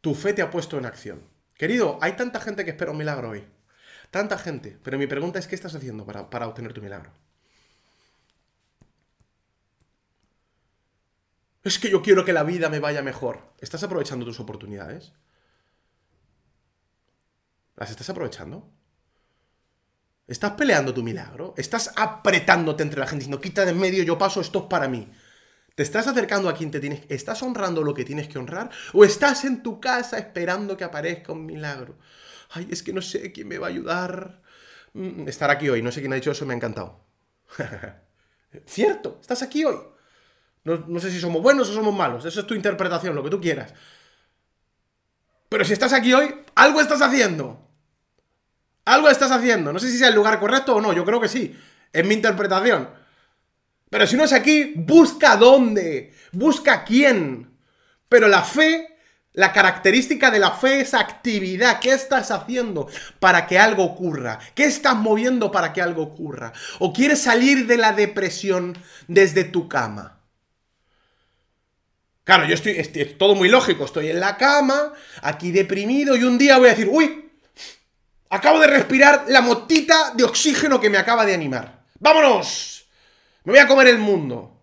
[0.01, 1.22] Tu fe te ha puesto en acción.
[1.55, 3.45] Querido, hay tanta gente que espera un milagro hoy.
[4.11, 4.78] Tanta gente.
[4.82, 7.11] Pero mi pregunta es, ¿qué estás haciendo para, obtener tu milagro?
[11.65, 13.55] Es que yo quiero que la vida me vaya mejor.
[13.61, 15.13] ¿Estás aprovechando tus oportunidades?
[17.77, 18.69] ¿Las estás aprovechando?
[20.27, 21.55] ¿Estás peleando tu milagro?
[21.57, 24.89] ¿Estás apretándote entre la gente diciendo, quita de en medio, yo paso, esto es para
[24.89, 25.11] mí?
[25.75, 27.03] ¿Te estás acercando a quien te tienes...
[27.09, 28.71] ¿Estás honrando lo que tienes que honrar?
[28.93, 31.99] ¿O estás en tu casa esperando que aparezca un milagro?
[32.51, 34.43] Ay, es que no sé quién me va a ayudar.
[34.95, 37.05] Mm, estar aquí hoy, no sé quién ha dicho eso, me ha encantado.
[38.67, 39.77] Cierto, estás aquí hoy.
[40.65, 43.31] No, no sé si somos buenos o somos malos, eso es tu interpretación, lo que
[43.31, 43.75] tú quieras.
[45.49, 47.69] Pero si estás aquí hoy, algo estás haciendo.
[48.85, 49.73] Algo estás haciendo.
[49.73, 51.55] No sé si sea el lugar correcto o no, yo creo que sí.
[51.93, 52.89] Es mi interpretación.
[53.91, 56.15] Pero si no es aquí, busca dónde.
[56.33, 57.55] Busca quién.
[58.09, 58.97] Pero la fe,
[59.35, 61.81] la característica de la fe es actividad.
[61.81, 62.89] ¿Qué estás haciendo
[63.21, 64.39] para que algo ocurra?
[64.55, 66.55] ¿Qué estás moviendo para que algo ocurra?
[66.79, 70.22] ¿O quieres salir de la depresión desde tu cama?
[72.25, 74.93] Claro, yo estoy, estoy, todo muy lógico, estoy en la cama,
[75.23, 77.31] aquí deprimido, y un día voy a decir, uy,
[78.31, 81.85] acabo de respirar la motita de oxígeno que me acaba de animar.
[81.99, 82.87] ¡Vámonos!
[83.45, 84.61] Me voy a comer el mundo.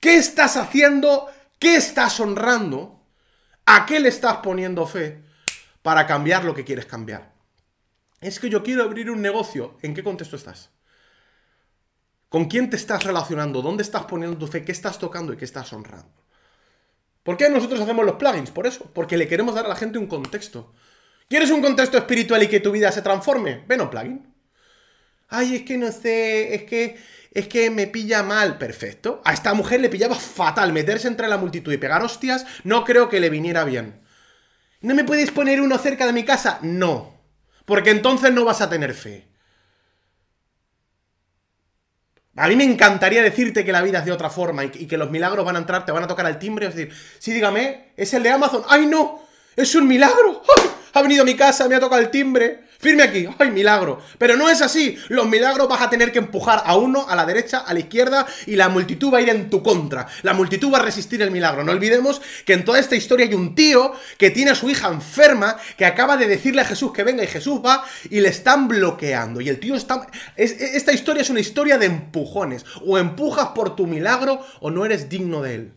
[0.00, 1.30] ¿Qué estás haciendo?
[1.58, 3.04] ¿Qué estás honrando?
[3.66, 5.22] ¿A qué le estás poniendo fe
[5.82, 7.32] para cambiar lo que quieres cambiar?
[8.20, 9.78] Es que yo quiero abrir un negocio.
[9.82, 10.70] ¿En qué contexto estás?
[12.30, 13.60] ¿Con quién te estás relacionando?
[13.60, 14.64] ¿Dónde estás poniendo tu fe?
[14.64, 16.14] ¿Qué estás tocando y qué estás honrando?
[17.24, 18.52] ¿Por qué nosotros hacemos los plugins?
[18.52, 20.72] Por eso, porque le queremos dar a la gente un contexto.
[21.28, 23.64] ¿Quieres un contexto espiritual y que tu vida se transforme?
[23.66, 24.32] Ven a plugin.
[25.28, 26.98] Ay, es que no sé, es que
[27.32, 29.20] es que me pilla mal, perfecto.
[29.24, 33.08] A esta mujer le pillaba fatal meterse entre la multitud y pegar hostias, no creo
[33.08, 34.00] que le viniera bien.
[34.80, 36.58] ¿No me puedes poner uno cerca de mi casa?
[36.62, 37.20] No,
[37.64, 39.29] porque entonces no vas a tener fe.
[42.36, 45.10] A mí me encantaría decirte que la vida es de otra forma y, que los
[45.10, 48.14] milagros van a entrar, te van a tocar al timbre y decir, sí, dígame, es
[48.14, 48.62] el de Amazon.
[48.68, 49.20] ¡Ay, no!
[49.56, 50.42] ¡Es un milagro!
[50.92, 52.70] Ha venido a mi casa, me ha tocado el timbre.
[52.80, 53.28] Firme aquí.
[53.38, 54.00] ¡Ay, milagro!
[54.16, 54.96] Pero no es así.
[55.08, 58.26] Los milagros vas a tener que empujar a uno, a la derecha, a la izquierda
[58.46, 60.06] y la multitud va a ir en tu contra.
[60.22, 61.62] La multitud va a resistir el milagro.
[61.62, 64.88] No olvidemos que en toda esta historia hay un tío que tiene a su hija
[64.88, 68.66] enferma que acaba de decirle a Jesús que venga y Jesús va y le están
[68.66, 69.42] bloqueando.
[69.42, 70.06] Y el tío está...
[70.36, 72.64] esta historia es una historia de empujones.
[72.86, 75.72] O empujas por tu milagro o no eres digno de él.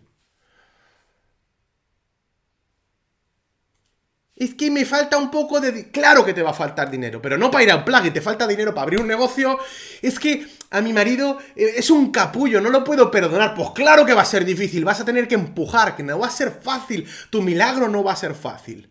[4.36, 5.92] Es que me falta un poco de...
[5.92, 8.22] Claro que te va a faltar dinero, pero no para ir a un plugin, te
[8.22, 9.60] falta dinero para abrir un negocio.
[10.02, 13.54] Es que a mi marido eh, es un capullo, no lo puedo perdonar.
[13.54, 16.28] Pues claro que va a ser difícil, vas a tener que empujar, que no va
[16.28, 17.08] a ser fácil.
[17.30, 18.90] Tu milagro no va a ser fácil.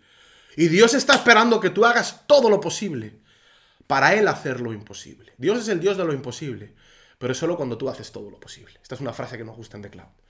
[0.56, 3.18] Y Dios está esperando que tú hagas todo lo posible
[3.88, 5.32] para Él hacer lo imposible.
[5.38, 6.74] Dios es el Dios de lo imposible,
[7.18, 8.78] pero es solo cuando tú haces todo lo posible.
[8.80, 10.21] Esta es una frase que nos gusta en The Cloud.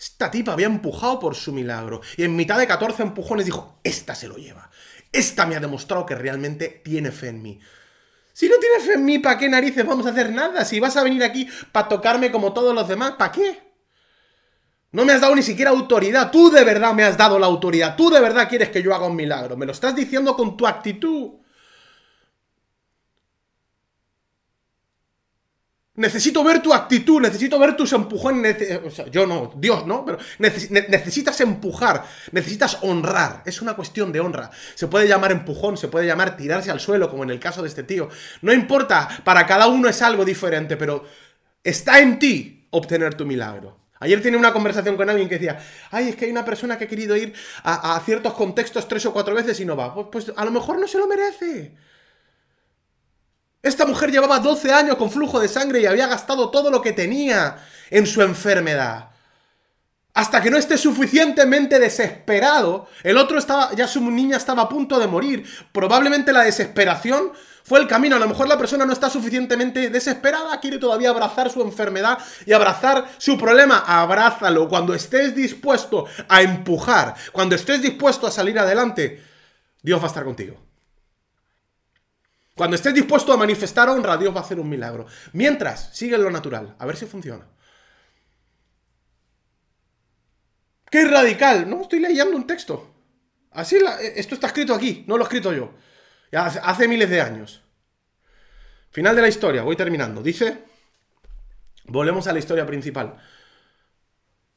[0.00, 2.00] Esta tipa había empujado por su milagro.
[2.16, 4.70] Y en mitad de 14 empujones dijo, esta se lo lleva.
[5.12, 7.60] Esta me ha demostrado que realmente tiene fe en mí.
[8.32, 10.64] Si no tiene fe en mí, ¿para qué narices vamos a hacer nada?
[10.64, 13.60] Si vas a venir aquí para tocarme como todos los demás, ¿para qué?
[14.92, 16.30] No me has dado ni siquiera autoridad.
[16.30, 17.94] Tú de verdad me has dado la autoridad.
[17.94, 19.58] Tú de verdad quieres que yo haga un milagro.
[19.58, 21.32] Me lo estás diciendo con tu actitud.
[26.00, 28.56] Necesito ver tu actitud, necesito ver tus empujones.
[29.12, 30.02] Yo no, Dios, ¿no?
[30.02, 33.42] Pero necesitas empujar, necesitas honrar.
[33.44, 34.50] Es una cuestión de honra.
[34.74, 37.68] Se puede llamar empujón, se puede llamar tirarse al suelo, como en el caso de
[37.68, 38.08] este tío.
[38.40, 41.04] No importa, para cada uno es algo diferente, pero
[41.62, 43.76] está en ti obtener tu milagro.
[43.98, 46.84] Ayer tenía una conversación con alguien que decía, ay, es que hay una persona que
[46.84, 49.92] ha querido ir a, ciertos contextos tres o cuatro veces y no va.
[49.92, 51.74] Pues, pues a lo mejor no se lo merece.
[53.62, 56.92] Esta mujer llevaba 12 años con flujo de sangre y había gastado todo lo que
[56.92, 57.58] tenía
[57.90, 59.10] en su enfermedad.
[60.14, 64.98] Hasta que no esté suficientemente desesperado, el otro estaba, ya su niña estaba a punto
[64.98, 65.44] de morir.
[65.72, 67.32] Probablemente la desesperación
[67.62, 68.16] fue el camino.
[68.16, 72.52] A lo mejor la persona no está suficientemente desesperada, quiere todavía abrazar su enfermedad y
[72.52, 73.84] abrazar su problema.
[73.86, 74.68] Abrázalo.
[74.68, 79.22] Cuando estés dispuesto a empujar, cuando estés dispuesto a salir adelante,
[79.82, 80.69] Dios va a estar contigo.
[82.60, 85.06] Cuando estés dispuesto a manifestar honra, Dios va a hacer un milagro.
[85.32, 87.46] Mientras, sigue lo natural, a ver si funciona.
[90.90, 91.70] ¡Qué radical!
[91.70, 92.92] No, estoy leyendo un texto.
[93.52, 93.78] Así,
[94.14, 95.72] esto está escrito aquí, no lo he escrito yo.
[96.32, 97.62] Hace, hace miles de años.
[98.90, 100.22] Final de la historia, voy terminando.
[100.22, 100.62] Dice,
[101.86, 103.16] volvemos a la historia principal.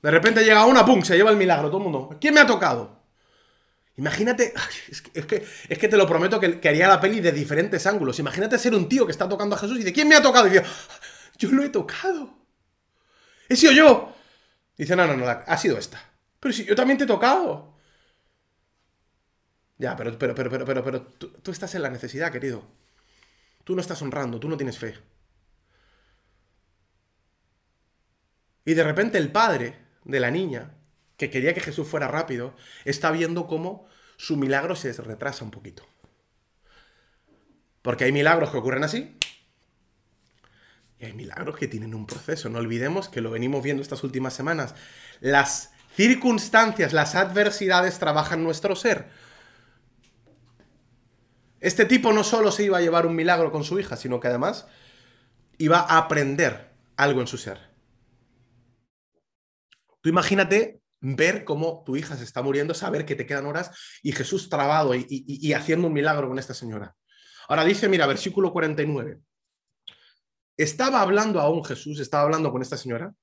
[0.02, 1.04] De repente llega una, ¡pum!
[1.04, 2.18] Se lleva el milagro, todo el mundo.
[2.20, 3.03] ¿Quién me ha tocado?
[3.96, 4.54] Imagínate,
[4.90, 8.20] es que, es que, te lo prometo que, haría la peli de diferentes ángulos.
[8.20, 10.48] Imagínate ser un tío que está tocando a Jesús y dice, ¿quién me ha tocado?
[10.48, 10.66] Y dice,
[11.38, 12.34] yo lo he tocado.
[13.48, 14.16] He sido yo.
[14.78, 16.04] Dice, no, no, no, ha sido esta.
[16.40, 17.74] Pero si yo también te he tocado.
[19.78, 22.64] Ya, pero, pero, pero, pero, pero, tú estás en la necesidad, querido.
[23.64, 24.98] Tú no estás honrando, tú no tienes fe.
[28.66, 30.72] Y de repente el padre de la niña,
[31.24, 32.54] que quería que Jesús fuera rápido,
[32.84, 35.86] está viendo cómo su milagro se retrasa un poquito.
[37.82, 39.18] Porque hay milagros que ocurren así.
[41.00, 42.50] Y hay milagros que tienen un proceso.
[42.50, 44.76] No olvidemos que lo venimos viendo estas últimas semanas.
[45.22, 49.08] Las circunstancias, las adversidades trabajan nuestro ser.
[51.62, 54.28] Este tipo no solo se iba a llevar un milagro con su hija, sino que
[54.28, 54.68] además
[55.58, 57.60] iba a aprender algo en su ser.
[60.02, 64.14] Tú imagínate ver cómo tu hija se está muriendo, saber que te quedan horas y
[64.14, 66.96] Jesús trabado y, haciendo un milagro con esta señora.
[67.50, 69.20] Ahora dice, mira, versículo 49.
[70.56, 73.14] Estaba hablando aún Jesús, estaba hablando con esta señora,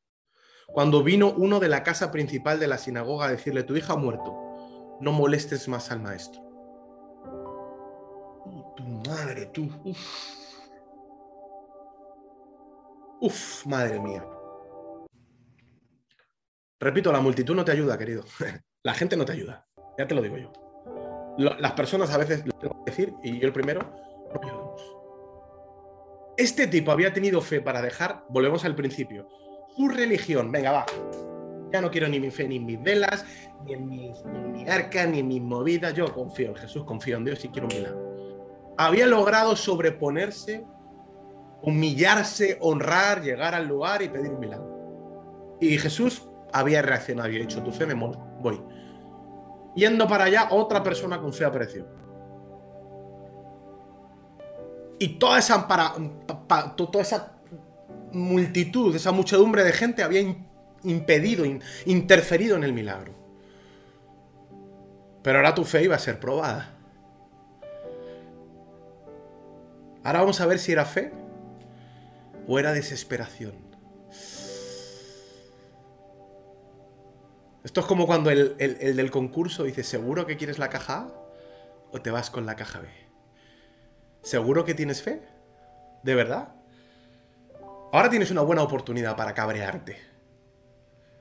[0.66, 3.97] cuando vino uno de la casa principal de la sinagoga a decirle, tu hija ha
[3.97, 6.43] muerto, no molestes más al maestro.
[8.76, 9.70] tu madre, tú.
[13.20, 14.24] Uf, madre mía.
[16.81, 18.24] Repito, la multitud no te ayuda, querido.
[18.83, 19.66] la gente no te ayuda.
[19.99, 20.51] Ya te lo digo yo.
[21.37, 23.81] Las personas a veces lo tengo que decir, y yo el primero,
[26.37, 29.28] este tipo había tenido fe para dejar, volvemos al principio,
[29.76, 30.51] su religión.
[30.51, 30.87] Venga, va.
[31.72, 33.24] Ya no quiero ni mi fe, ni mis velas,
[33.64, 35.95] ni en, mi arca, ni en mis movidas.
[35.95, 38.74] Yo confío en Jesús, confío en Dios y quiero un milagro.
[38.76, 40.64] Había logrado sobreponerse,
[41.62, 45.59] humillarse, honrar, llegar al lugar y pedir un milagro.
[45.61, 48.61] Y Jesús había reaccionado y dicho, tu fe me mola, voy.
[49.74, 51.86] Yendo para allá, otra persona con fe apareció.
[54.98, 55.94] Y toda esa, para,
[56.76, 57.38] toda esa
[58.12, 60.36] multitud, esa muchedumbre de gente había
[60.82, 61.44] impedido,
[61.86, 63.14] interferido en el milagro.
[65.22, 66.74] Pero ahora tu fe iba a ser probada.
[70.03, 71.12] Ahora vamos a ver si era fe
[72.46, 73.70] o era desesperación.
[77.64, 81.12] Esto es como cuando el, el, del concurso dice, ¿seguro que quieres la caja A
[81.92, 82.88] o te vas con la caja B?
[84.22, 85.22] ¿Seguro que tienes fe?
[86.02, 86.54] ¿De verdad?
[87.92, 89.98] Ahora tienes una buena oportunidad para cabrearte.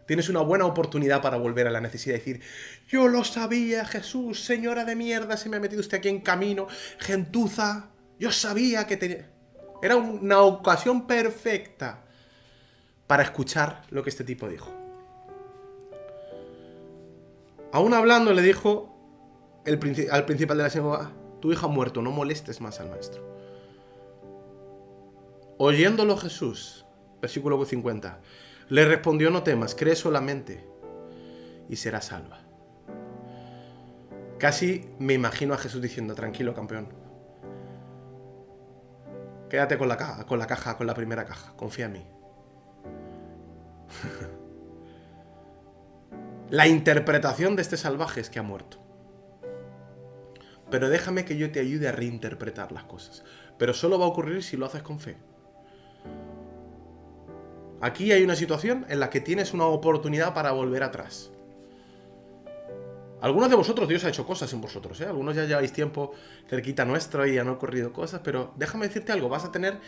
[0.05, 2.41] Tienes una buena oportunidad para volver a la necesidad de decir,
[2.87, 6.67] yo lo sabía, Jesús, señora de mierda, se me ha metido usted aquí en camino,
[6.99, 9.29] gentuza, yo sabía que tenía...
[9.81, 12.05] Era una ocasión perfecta
[13.07, 14.78] para escuchar lo que este tipo dijo.
[17.72, 18.95] Aún hablando le dijo
[19.65, 23.24] al principal de la sinagoga, tu hija ha muerto, no molestes más al maestro.
[25.57, 26.86] Oyéndolo Jesús,
[27.22, 28.20] versículo 50,
[28.70, 30.65] le respondió, no temas, cree solamente
[31.67, 32.39] y serás salva.
[34.38, 36.88] Casi me imagino a Jesús diciendo, tranquilo campeón,
[39.49, 42.07] quédate con la caja, con la caja, con la primera caja, confía en mí.
[46.50, 48.78] la interpretación de este salvaje es que ha muerto.
[50.72, 53.24] Pero déjame que yo te ayude a reinterpretar las cosas.
[53.58, 55.18] Pero solo va a ocurrir si lo haces con fe.
[57.82, 61.32] Aquí hay una situación en la que tienes una oportunidad para volver atrás.
[63.22, 65.06] Algunos de vosotros Dios ha hecho cosas en vosotros, ¿eh?
[65.06, 66.14] Algunos ya lleváis tiempo
[66.47, 69.80] cerquita nuestro y han ocurrido cosas, pero déjame decirte algo, vas a tener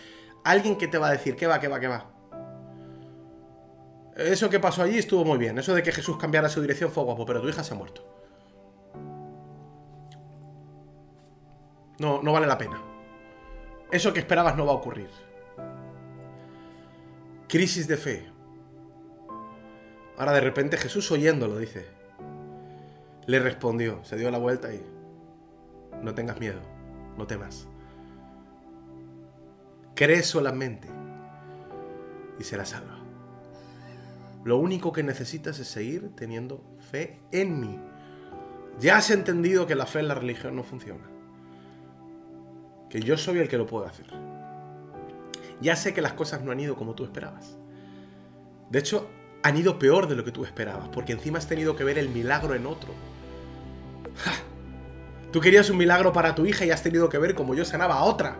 [0.43, 2.20] alguien que te va a decir, ¿qué va, qué va, qué va?
[4.22, 7.03] Eso que pasó allí estuvo muy bien, eso de que Jesús cambiara su dirección fue
[7.03, 8.03] guapo, pero tu hija se ha muerto.
[11.99, 12.82] No, no vale la pena.
[13.91, 15.09] Eso que esperabas no va a ocurrir.
[17.47, 18.32] Crisis de fe.
[20.17, 21.88] Ahora de repente Jesús oyéndolo dice,
[23.26, 24.84] le respondió, se dio la vuelta y
[26.01, 26.61] no tengas miedo,
[27.17, 27.67] no temas.
[29.95, 30.88] Cree solamente
[32.39, 33.00] y serás salva.
[34.43, 37.79] Lo único que necesitas es seguir teniendo fe en mí.
[38.79, 41.11] Ya has entendido que la fe en la religión no funciona
[42.91, 44.05] que yo soy el que lo puedo hacer.
[45.61, 47.57] Ya sé que las cosas no han ido como tú esperabas.
[48.69, 49.09] De hecho,
[49.43, 52.09] han ido peor de lo que tú esperabas, porque encima has tenido que ver el
[52.09, 52.93] milagro en otro.
[55.31, 57.95] Tú querías un milagro para tu hija y has tenido que ver como yo sanaba
[57.95, 58.37] a otra.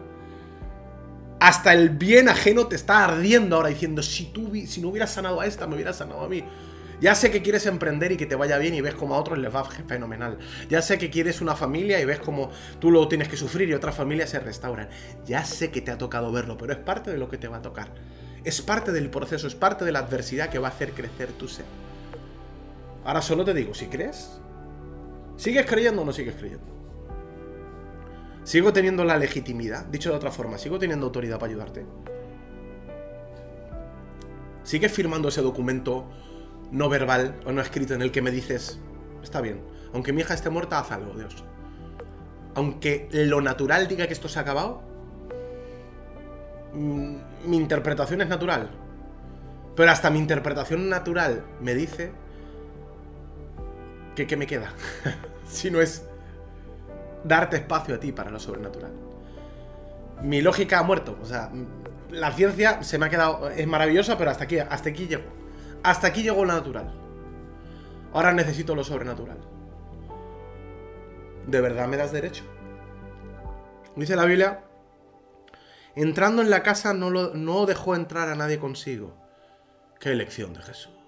[1.42, 5.42] Hasta el bien ajeno te está ardiendo ahora diciendo, si, tú, si no hubieras sanado
[5.42, 6.44] a esta, me hubieras sanado a mí.
[7.02, 9.40] Ya sé que quieres emprender y que te vaya bien y ves como a otros
[9.40, 10.38] les va fenomenal.
[10.70, 13.74] Ya sé que quieres una familia y ves como tú lo tienes que sufrir y
[13.74, 14.90] otras familias se restauran.
[15.26, 17.58] Ya sé que te ha tocado verlo, pero es parte de lo que te va
[17.58, 17.88] a tocar.
[18.44, 21.48] Es parte del proceso, es parte de la adversidad que va a hacer crecer tu
[21.48, 21.66] ser.
[23.04, 24.40] Ahora solo te digo, si crees,
[25.38, 26.71] ¿sigues creyendo o no sigues creyendo?
[28.44, 29.86] ¿Sigo teniendo la legitimidad?
[29.86, 31.86] Dicho de otra forma, ¿sigo teniendo autoridad para ayudarte?
[34.64, 36.06] ¿Sigues firmando ese documento
[36.72, 38.80] no verbal o no escrito en el que me dices,
[39.22, 39.62] está bien,
[39.94, 41.44] aunque mi hija esté muerta, haz algo, Dios?
[42.56, 44.82] Aunque lo natural diga que esto se ha acabado,
[46.74, 47.16] mm,
[47.46, 48.72] mi interpretación es natural.
[49.76, 52.12] Pero hasta mi interpretación natural me dice
[54.16, 54.74] que qué me queda.
[55.48, 56.06] si no es
[57.24, 58.92] darte espacio a ti para lo sobrenatural.
[60.22, 61.18] Mi lógica ha muerto.
[61.22, 61.52] O sea,
[62.10, 63.50] la ciencia se me ha quedado.
[63.50, 65.24] Es maravillosa, pero hasta aquí, hasta aquí llego.
[65.84, 66.94] Hasta aquí llegó lo natural.
[68.14, 69.38] Ahora necesito lo sobrenatural.
[71.48, 72.44] ¿De verdad me das derecho?
[73.96, 74.64] Dice la Biblia.
[75.96, 79.14] Entrando en la casa no, no dejó entrar a nadie consigo.
[80.00, 81.02] Qué elección de Jesús.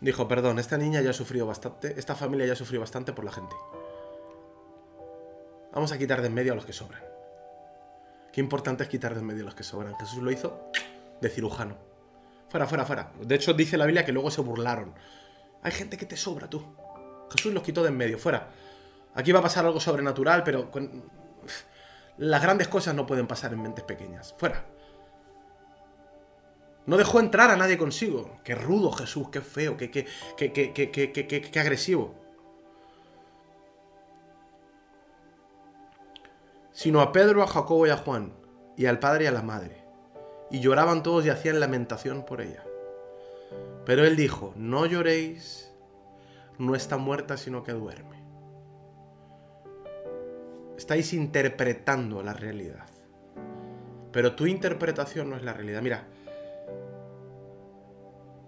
[0.00, 3.24] Dijo, perdón, esta niña ya ha sufrido bastante, esta familia ya ha sufrido bastante por
[3.24, 3.56] la gente.
[5.76, 7.02] Vamos a quitar de en medio a los que sobran.
[8.32, 9.94] Qué importante es quitar de en medio a los que sobran.
[9.96, 10.70] Jesús lo hizo
[11.20, 11.76] de cirujano.
[12.48, 13.12] Fuera, fuera, fuera.
[13.20, 14.94] De hecho, dice la Biblia que luego se burlaron.
[15.62, 16.64] Hay gente que te sobra, tú.
[17.30, 18.48] Jesús los quitó de en medio, fuera.
[19.14, 20.70] Aquí va a pasar algo sobrenatural, pero
[22.16, 24.34] las grandes cosas no pueden pasar en mentes pequeñas.
[24.38, 24.64] Fuera.
[26.86, 28.38] No dejó entrar a nadie consigo.
[28.44, 30.06] Qué rudo Jesús, qué feo, qué, qué,
[30.38, 32.25] qué, qué, qué agresivo.
[36.76, 38.34] Sino a Pedro, a Jacobo y a Juan,
[38.76, 39.82] y al padre y a la madre.
[40.50, 42.62] Y lloraban todos y hacían lamentación por ella.
[43.86, 45.72] Pero él dijo, no lloréis,
[46.58, 48.22] no está muerta sino que duerme.
[50.76, 52.84] Estáis interpretando la realidad.
[54.12, 55.80] Pero tu interpretación no es la realidad.
[55.80, 56.04] Mira,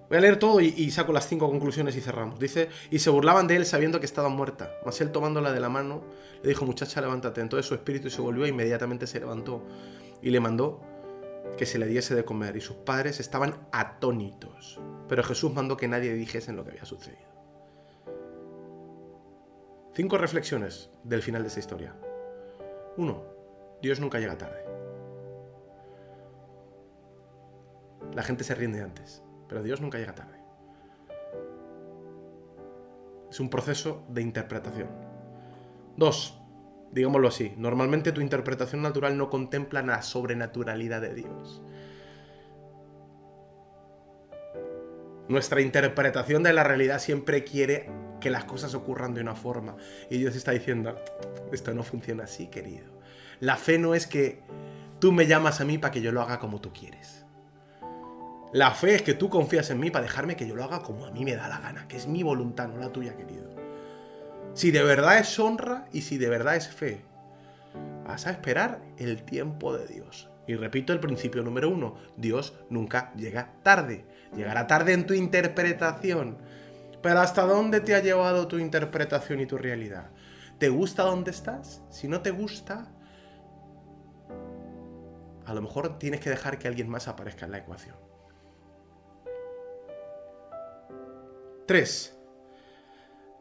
[0.09, 2.39] Voy a leer todo y, saco las cinco conclusiones y cerramos.
[2.39, 4.73] Dice, y se burlaban de él sabiendo que estaba muerta.
[4.85, 6.03] Mas él tomándola de la mano,
[6.43, 7.43] le dijo, muchacha, levántate.
[7.43, 9.63] Entonces su espíritu se volvió e inmediatamente se levantó
[10.23, 10.81] y le mandó
[11.59, 12.57] que se le diese de comer.
[12.57, 14.81] Y sus padres estaban atónitos.
[15.09, 17.29] Pero Jesús mandó que nadie dijese lo que había sucedido.
[19.95, 21.95] Cinco reflexiones del final de esta historia.
[22.97, 23.25] Uno,
[23.83, 24.65] Dios nunca llega tarde.
[28.15, 29.23] La gente se rinde antes.
[29.49, 30.39] Pero Dios nunca llega tarde.
[33.31, 34.89] Es un proceso de interpretación.
[35.97, 36.39] Dos,
[36.93, 41.63] digámoslo así, normalmente tu interpretación natural no contempla la sobrenaturalidad de Dios.
[45.29, 49.77] Nuestra interpretación de la realidad siempre quiere que las cosas ocurran de una forma.
[50.09, 50.97] Y Dios está diciendo,
[51.53, 52.87] esto no funciona así, querido.
[53.41, 54.41] La fe no es que
[54.99, 57.27] tú me llamas a mí para que yo lo haga como tú quieres.
[58.53, 61.05] La fe es que tú confías en mí para dejarme que yo lo haga como
[61.05, 63.51] a mí me da la gana, que es mi voluntad, no la tuya, querido.
[64.55, 67.03] Si de verdad es honra y si de verdad es fe,
[68.07, 70.31] vas a esperar el tiempo de Dios.
[70.47, 74.07] Y repito el principio número uno, Dios nunca llega tarde.
[74.35, 76.39] Llegará tarde en tu interpretación.
[77.03, 80.11] Pero ¿hasta dónde te ha llevado tu interpretación y tu realidad?
[80.59, 81.83] ¿Te gusta dónde estás?
[81.91, 82.89] Si no te gusta,
[85.45, 88.08] a lo mejor tienes que dejar que alguien más aparezca en la ecuación.
[91.69, 92.17] 3.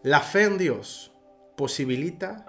[0.04, 1.14] La fe en Dios
[1.56, 2.46] posibilita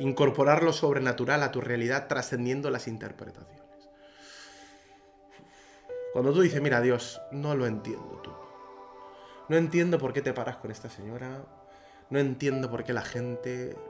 [0.00, 3.88] incorporar lo sobrenatural a tu realidad trascendiendo las interpretaciones.
[6.12, 8.32] Cuando tú dices, mira Dios, no lo entiendo tú.
[9.48, 11.42] No entiendo por qué te paras con esta señora.
[12.10, 13.76] No entiendo por qué la gente...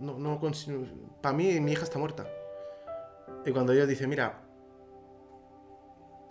[0.00, 0.38] No, no,
[1.22, 2.28] para mí mi hija está muerta.
[3.44, 4.47] Y cuando Dios dice, mira,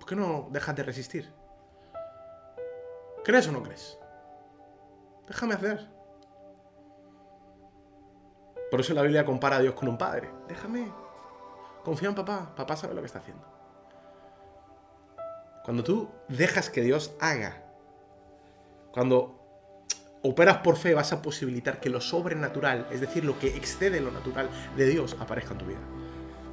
[0.07, 1.33] ¿Por qué no dejas de resistir?
[3.25, 3.99] ¿Crees o no crees?
[5.27, 5.85] Déjame hacer.
[8.71, 10.31] Por eso la Biblia compara a Dios con un padre.
[10.47, 10.89] Déjame.
[11.83, 12.55] Confía en papá.
[12.55, 13.43] Papá sabe lo que está haciendo.
[15.65, 17.65] Cuando tú dejas que Dios haga,
[18.93, 19.41] cuando
[20.23, 24.11] operas por fe, vas a posibilitar que lo sobrenatural, es decir, lo que excede lo
[24.11, 25.81] natural de Dios, aparezca en tu vida.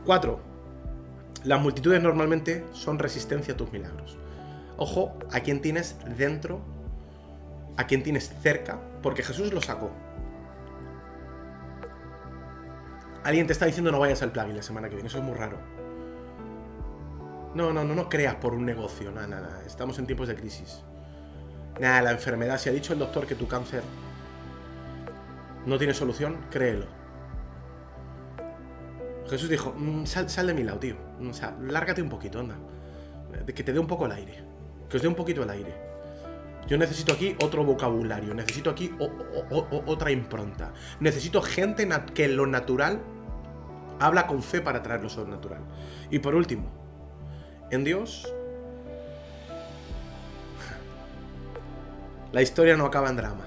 [0.04, 0.53] Cuatro,
[1.44, 4.16] las multitudes normalmente son resistencia a tus milagros.
[4.76, 6.60] Ojo a quien tienes dentro,
[7.76, 9.90] a quien tienes cerca, porque Jesús lo sacó.
[13.22, 15.34] Alguien te está diciendo no vayas al plugin la semana que viene, eso es muy
[15.34, 15.58] raro.
[17.54, 20.82] No, no, no, no creas por un negocio, nada, nada, estamos en tiempos de crisis.
[21.78, 23.82] Nada, la enfermedad, si ha dicho el doctor que tu cáncer
[25.66, 26.86] no tiene solución, créelo.
[29.34, 30.96] Jesús dijo, mm, sal, de mi lado, tío.
[31.20, 32.56] O sea, lárgate un poquito, anda.
[33.46, 34.44] Que te dé un poco el aire.
[34.88, 35.74] que os dé un poquito el aire.
[36.68, 38.94] Yo necesito aquí otro vocabulario, necesito aquí
[39.86, 40.72] otra impronta.
[41.00, 43.00] Necesito gente que lo natural
[43.98, 45.62] habla con fe para traer lo sobrenatural.
[46.10, 46.70] Y por último,
[47.70, 48.32] en Dios,
[52.32, 53.44] la historia no acaba en drama,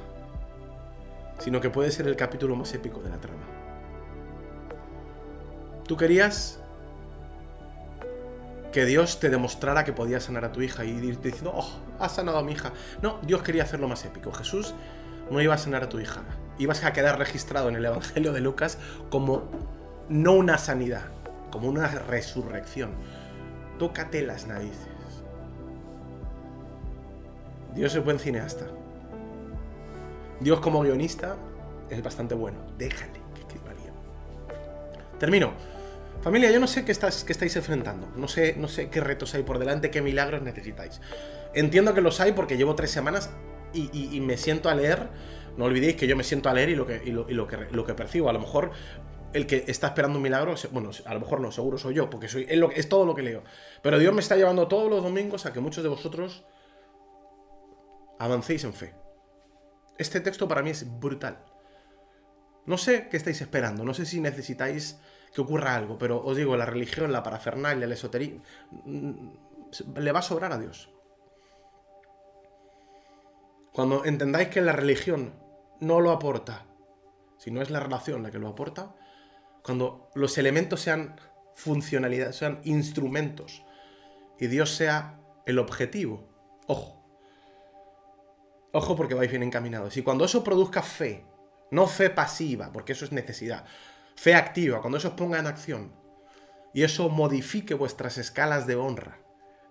[1.40, 3.57] sino que puede ser el capítulo más épico de la trama.
[5.88, 6.60] Tú querías
[8.72, 11.70] que Dios te demostrara que podía sanar a tu hija y ir diciendo, oh,
[12.00, 12.74] ha sanado a mi hija.
[13.02, 14.32] No, Dios quería hacerlo más épico.
[14.32, 14.76] Jesús
[15.32, 16.22] no iba a sanar a tu hija.
[16.58, 18.78] Ibas a quedar registrado en el Evangelio de Lucas
[19.10, 19.50] como
[20.10, 21.06] no una sanidad,
[21.52, 22.92] como una resurrección.
[23.80, 24.88] Tócate las narices.
[27.74, 28.66] Dios es buen cineasta.
[30.40, 31.36] Dios como guionista
[31.90, 32.60] es bastante bueno.
[32.78, 33.92] Déjale que escribaría.
[35.20, 35.77] Termino.
[36.22, 38.12] Familia, yo no sé qué, estás, qué estáis enfrentando.
[38.16, 41.00] No sé, no sé qué retos hay por delante, qué milagros necesitáis.
[41.54, 43.32] Entiendo que los hay porque llevo tres semanas
[43.74, 45.10] y, me siento a leer.
[45.58, 48.30] No olvidéis que yo me siento a leer y lo que, lo, que, percibo.
[48.30, 48.72] A lo mejor
[49.34, 52.28] el que está esperando un milagro, bueno, a lo mejor no, seguro soy yo, porque
[52.28, 53.44] soy, es todo lo que leo.
[53.82, 56.46] Pero Dios me está llevando todos los domingos a que muchos de vosotros
[58.20, 58.94] avancéis en fe.
[59.98, 61.44] Este texto para mí es brutal.
[62.66, 65.00] No sé qué estáis esperando, no sé si necesitáis
[65.34, 69.28] que ocurra algo, pero os digo, la religión, la parafernalia, el esoterismo, mm,
[69.96, 70.90] le va a sobrar a Dios.
[73.74, 75.34] Cuando entendáis que la religión
[75.80, 76.66] no lo aporta,
[77.38, 78.96] si no es la relación la que lo aporta,
[79.64, 81.20] cuando los elementos sean
[81.54, 83.64] funcionalidad, sean instrumentos
[84.40, 86.28] y Dios sea el objetivo,
[86.68, 87.04] ojo.
[88.72, 89.98] Ojo porque vais bien encaminados.
[89.98, 91.26] Y cuando eso produzca fe,
[91.72, 93.66] no fe pasiva, porque eso es necesidad,
[94.18, 95.94] fe activa, cuando eso os ponga en acción
[96.74, 99.20] y eso modifique vuestras escalas de honra,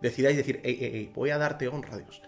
[0.01, 2.23] decidáis decir, hey, hey, hey, voy a darte honra a Dios.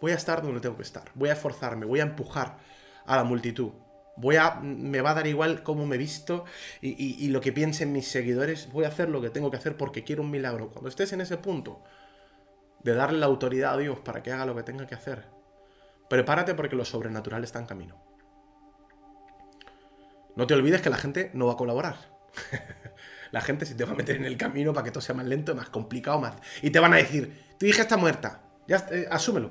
[0.00, 2.58] Voy a estar donde tengo que estar, voy a esforzarme, voy a empujar
[3.04, 3.72] a la multitud,
[4.20, 6.44] Voy a, me va a dar igual cómo me he visto
[6.80, 8.68] y, lo que piensen mis seguidores.
[8.72, 10.70] Voy a hacer lo que tengo que hacer porque quiero un milagro.
[10.70, 11.84] Cuando estés en ese punto
[12.82, 15.26] de darle la autoridad a Dios para que haga lo que tenga que hacer,
[16.10, 18.07] prepárate porque lo sobrenatural está en camino.
[20.38, 21.96] No te olvides que la gente no va a colaborar.
[23.32, 25.26] la gente se te va a meter en el camino para que todo sea más
[25.26, 26.34] lento, más complicado, más.
[26.62, 28.42] Y te van a decir, tu hija está muerta.
[28.68, 29.50] Eh, asúmelo.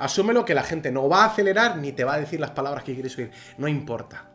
[0.00, 2.82] Asúmelo que la gente no va a acelerar ni te va a decir las palabras
[2.82, 3.30] que quieres oír.
[3.56, 4.28] No importa.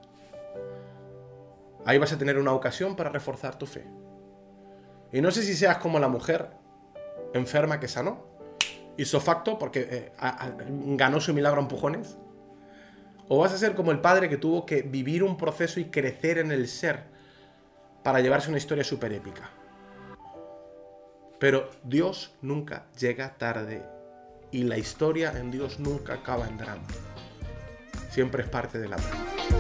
[1.85, 3.85] Ahí vas a tener una ocasión para reforzar tu fe.
[5.11, 6.51] Y no sé si seas como la mujer
[7.33, 8.25] enferma que sanó,
[8.95, 10.11] hizo facto porque eh,
[10.95, 12.17] ganó su milagro a empujones.
[13.29, 16.39] O vas a ser como el padre que tuvo que vivir un proceso y crecer
[16.39, 17.03] en el ser
[18.03, 19.51] para llevarse una historia súper épica.
[21.39, 23.85] Pero Dios nunca llega tarde
[24.51, 26.87] y la historia en Dios nunca acaba en drama.
[28.09, 29.58] Siempre es parte de la trama.